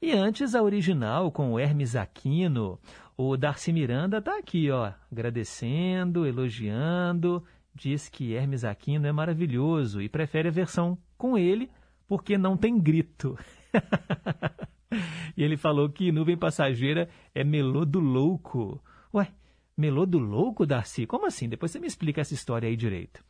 [0.00, 2.78] E antes a original com o Hermes Aquino.
[3.16, 7.44] O Darcy Miranda tá aqui, ó, agradecendo, elogiando.
[7.74, 11.68] Diz que Hermes Aquino é maravilhoso e prefere a versão com ele
[12.06, 13.36] porque não tem grito.
[15.36, 18.82] E ele falou que nuvem passageira é melô do louco.
[19.14, 19.28] Ué,
[19.76, 21.06] melô do louco, Darcy?
[21.06, 21.48] Como assim?
[21.48, 23.24] Depois você me explica essa história aí direito.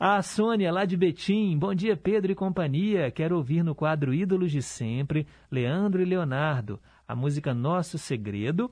[0.00, 1.56] A Sônia, lá de Betim.
[1.58, 3.10] Bom dia, Pedro e companhia.
[3.10, 8.70] Quero ouvir no quadro Ídolos de Sempre, Leandro e Leonardo, a música Nosso Segredo.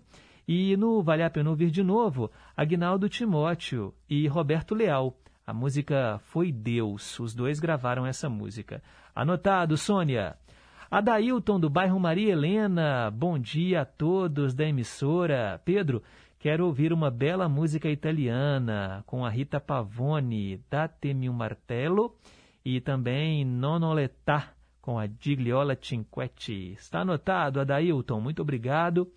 [0.49, 5.17] E no Vale a Pena Ouvir de Novo, Agnaldo Timóteo e Roberto Leal.
[5.47, 7.19] A música Foi Deus.
[7.21, 8.83] Os dois gravaram essa música.
[9.15, 10.37] Anotado, Sônia.
[10.91, 15.63] Adailton, do bairro Maria Helena, bom dia a todos da emissora.
[15.65, 16.03] Pedro,
[16.37, 22.17] quero ouvir uma bela música italiana com a Rita Pavone, Datemi un Martello,
[22.65, 24.53] e também Nonoletà
[24.83, 26.73] com a Gigliola Cinquetti.
[26.73, 29.09] Está anotado, Adailton, muito obrigado.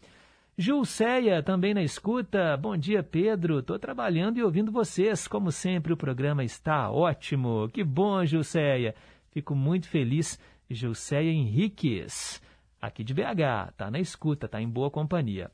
[0.56, 2.56] Julceia, também na escuta.
[2.56, 3.58] Bom dia, Pedro.
[3.58, 5.28] Estou trabalhando e ouvindo vocês.
[5.28, 7.68] Como sempre, o programa está ótimo.
[7.74, 8.94] Que bom, Julceia.
[9.32, 10.40] Fico muito feliz
[10.74, 12.42] Gilceia Henriques,
[12.82, 15.52] aqui de BH, está na escuta, está em boa companhia.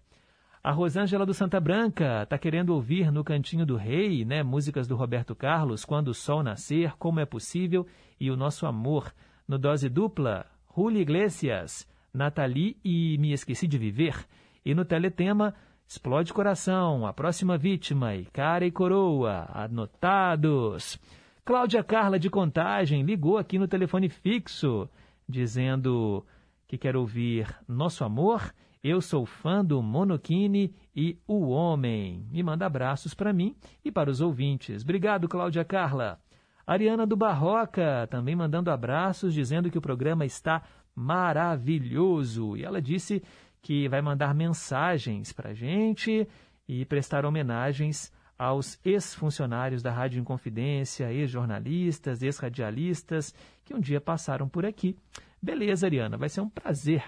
[0.61, 4.95] A Rosângela do Santa Branca está querendo ouvir no Cantinho do Rei, né, músicas do
[4.95, 7.87] Roberto Carlos, Quando o Sol Nascer, Como é Possível
[8.19, 9.13] e O Nosso Amor.
[9.47, 14.25] No Dose Dupla, Ruli Iglesias, Nathalie e Me Esqueci de Viver.
[14.65, 15.55] E no Teletema,
[15.87, 20.99] Explode Coração, A Próxima Vítima e Cara e Coroa, anotados.
[21.45, 24.89] Cláudia Carla de Contagem ligou aqui no telefone fixo
[25.29, 26.25] dizendo
[26.67, 28.51] que quer ouvir Nosso Amor,
[28.83, 32.25] Eu Sou Fã do Monokini e O Homem.
[32.31, 34.81] Me manda abraços para mim e para os ouvintes.
[34.81, 36.19] Obrigado, Cláudia Carla.
[36.65, 40.63] Ariana do Barroca também mandando abraços, dizendo que o programa está
[40.95, 42.57] maravilhoso.
[42.57, 43.23] E ela disse
[43.61, 46.27] que vai mandar mensagens para a gente
[46.67, 53.33] e prestar homenagens aos ex-funcionários da Rádio Inconfidência, ex-jornalistas, ex-radialistas
[53.69, 54.97] que um dia passaram por aqui.
[55.39, 57.03] Beleza, Ariana, vai ser um prazer.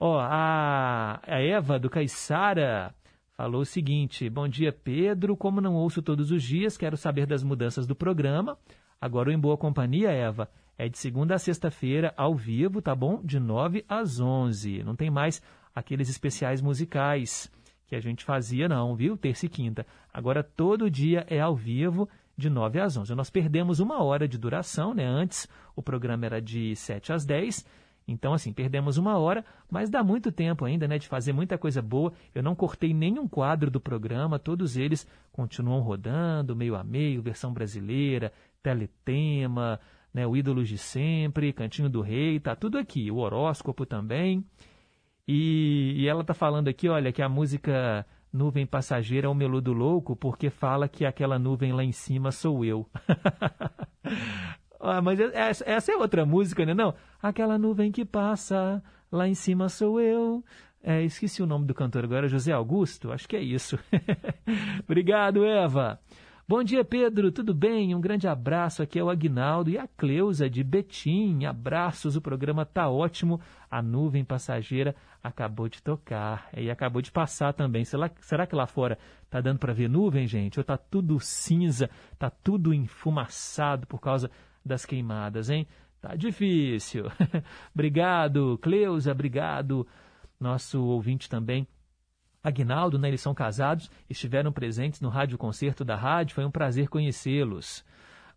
[0.00, 2.92] Ó, a, a Eva do Caiçara
[3.36, 5.36] falou o seguinte: Bom dia, Pedro.
[5.36, 8.58] Como não ouço todos os dias, quero saber das mudanças do programa.
[9.00, 13.22] Agora o Em Boa Companhia, Eva, é de segunda a sexta-feira, ao vivo, tá bom?
[13.22, 14.82] De 9 às 11.
[14.82, 15.40] Não tem mais
[15.72, 17.48] aqueles especiais musicais
[17.86, 19.16] que a gente fazia, não, viu?
[19.16, 19.86] Terça e quinta.
[20.12, 22.08] Agora todo dia é ao vivo,
[22.40, 23.14] de 9 às 11.
[23.14, 25.04] Nós perdemos uma hora de duração, né?
[25.04, 25.46] Antes
[25.76, 27.64] o programa era de 7 às 10.
[28.08, 31.80] Então, assim, perdemos uma hora, mas dá muito tempo ainda, né, de fazer muita coisa
[31.80, 32.12] boa.
[32.34, 37.52] Eu não cortei nenhum quadro do programa, todos eles continuam rodando, meio a meio, versão
[37.52, 39.78] brasileira, teletema,
[40.12, 44.44] né, o Ídolos de Sempre, Cantinho do Rei, tá tudo aqui, o horóscopo também.
[45.28, 49.60] E, e ela está falando aqui, olha, que a música Nuvem Passageira é o melô
[49.60, 52.86] do louco, porque fala que aquela nuvem lá em cima sou eu.
[54.78, 56.72] ah, mas essa, essa, é outra música, né?
[56.72, 60.44] Não, aquela nuvem que passa lá em cima sou eu.
[60.82, 63.78] É, esqueci o nome do cantor agora, José Augusto, acho que é isso.
[64.86, 66.00] Obrigado, Eva.
[66.50, 67.30] Bom dia, Pedro.
[67.30, 67.94] Tudo bem?
[67.94, 68.82] Um grande abraço.
[68.82, 71.44] Aqui é o Agnaldo e a Cleusa de Betim.
[71.44, 72.16] Abraços.
[72.16, 73.40] O programa tá ótimo.
[73.70, 77.84] A nuvem passageira acabou de tocar e acabou de passar também.
[77.84, 78.98] Será, será que lá fora
[79.30, 80.58] tá dando para ver nuvem, gente?
[80.58, 81.88] Ou tá tudo cinza?
[82.18, 84.28] Tá tudo enfumaçado por causa
[84.66, 85.68] das queimadas, hein?
[86.00, 87.04] Tá difícil.
[87.72, 89.12] obrigado, Cleusa.
[89.12, 89.86] Obrigado,
[90.40, 91.64] nosso ouvinte também
[92.42, 96.88] Agnaldo, né, eles são casados, estiveram presentes no rádio concerto da rádio, foi um prazer
[96.88, 97.84] conhecê-los.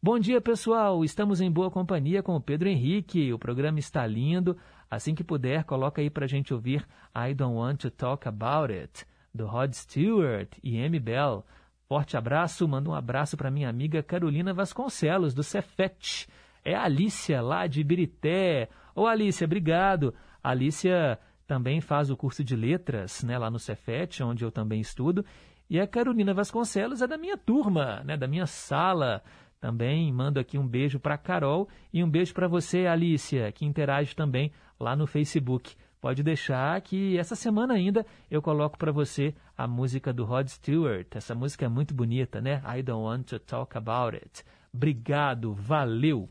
[0.02, 1.06] Bom dia, pessoal.
[1.06, 3.32] Estamos em boa companhia com o Pedro Henrique.
[3.32, 4.58] O programa está lindo.
[4.92, 6.86] Assim que puder, coloca aí para a gente ouvir
[7.16, 11.46] I Don't Want to Talk About It, do Rod Stewart e Amy Bell.
[11.88, 12.68] Forte abraço.
[12.68, 16.28] Manda um abraço para minha amiga Carolina Vasconcelos, do Cefet.
[16.66, 18.68] É a Alícia, lá de Birité.
[18.94, 20.14] Ô, Alícia, obrigado.
[20.44, 21.18] Alícia
[21.48, 25.26] também faz o curso de letras né, lá no Cefet, onde eu também estudo.
[25.70, 29.24] E a Carolina Vasconcelos é da minha turma, né, da minha sala,
[29.60, 34.14] Também mando aqui um beijo para Carol e um beijo para você, Alicia, que interage
[34.14, 35.76] também lá no Facebook.
[36.02, 41.08] Pode deixar que essa semana ainda eu coloco para você a música do Rod Stewart.
[41.16, 42.62] Essa música é muito bonita, né?
[42.68, 44.44] I don't want to talk about it.
[44.74, 46.30] Obrigado, valeu.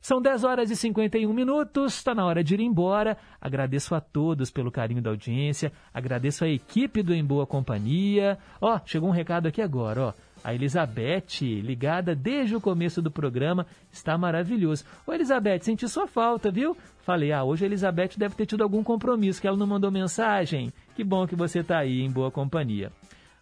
[0.00, 3.16] São 10 horas e 51 minutos, está na hora de ir embora.
[3.40, 8.38] Agradeço a todos pelo carinho da audiência, agradeço a equipe do Em Boa Companhia.
[8.60, 10.12] Ó, chegou um recado aqui agora, ó.
[10.44, 14.84] A Elizabeth, ligada desde o começo do programa, está maravilhoso.
[15.04, 16.76] Ô Elizabeth, senti sua falta, viu?
[17.00, 20.72] Falei, ah, hoje a Elizabeth deve ter tido algum compromisso, que ela não mandou mensagem.
[20.94, 22.92] Que bom que você está aí em boa companhia.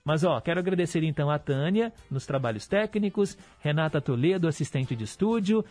[0.04, 5.64] Mas ó, quero agradecer então a Tânia nos trabalhos técnicos, Renata Toledo, assistente de estúdio.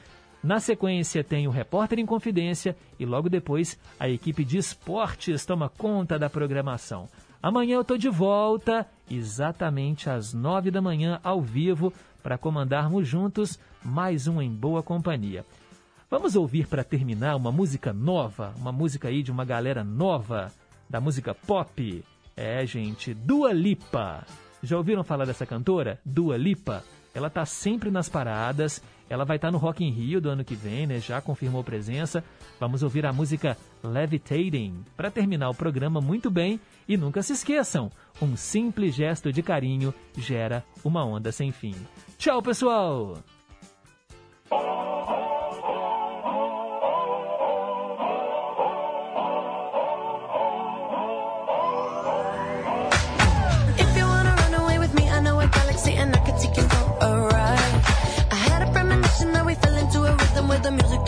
[0.44, 5.70] Na sequência tem o Repórter em Confidência e logo depois a equipe de esportes toma
[5.70, 7.08] conta da programação.
[7.42, 13.58] Amanhã eu estou de volta, exatamente às nove da manhã, ao vivo, para comandarmos juntos
[13.82, 15.46] mais um Em Boa Companhia.
[16.10, 20.52] Vamos ouvir para terminar uma música nova, uma música aí de uma galera nova,
[20.90, 22.04] da música pop.
[22.36, 24.28] É, gente, Dua Lipa.
[24.62, 26.00] Já ouviram falar dessa cantora?
[26.04, 26.84] Dua Lipa.
[27.14, 28.82] Ela tá sempre nas paradas,
[29.14, 31.00] ela vai estar no Rock in Rio do ano que vem, né?
[31.00, 32.24] Já confirmou presença.
[32.60, 37.92] Vamos ouvir a música Levitating para terminar o programa muito bem e nunca se esqueçam,
[38.20, 41.76] um simples gesto de carinho gera uma onda sem fim.
[42.18, 43.18] Tchau, pessoal.
[60.66, 61.03] A rhythm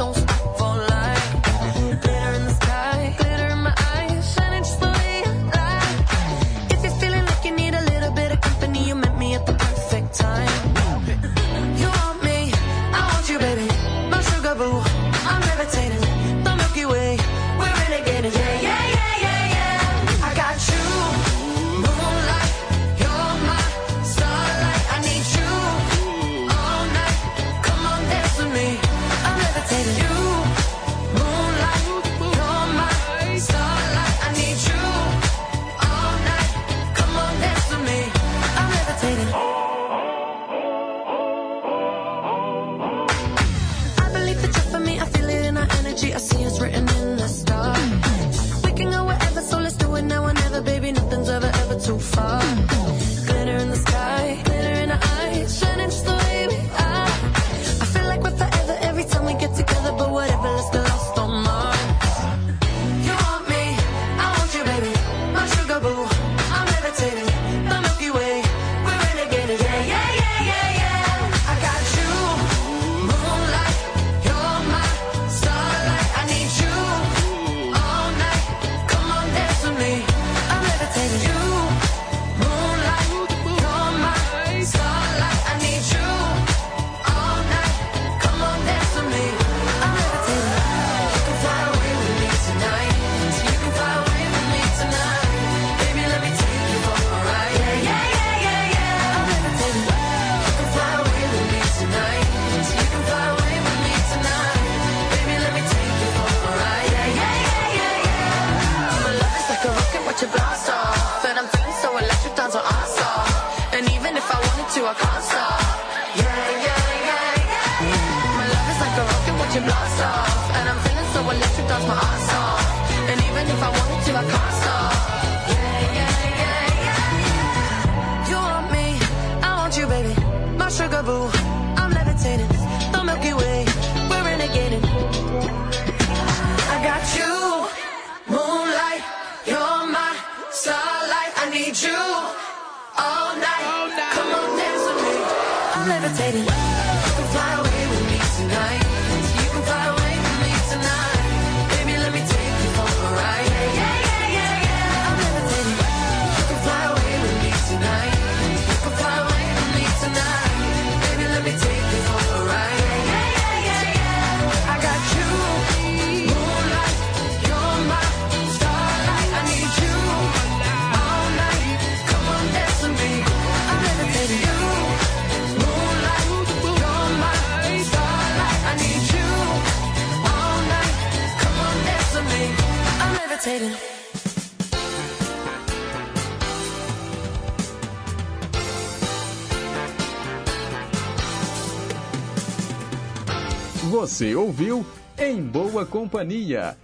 [194.15, 194.85] Você ouviu
[195.17, 196.77] Em Boa Companhia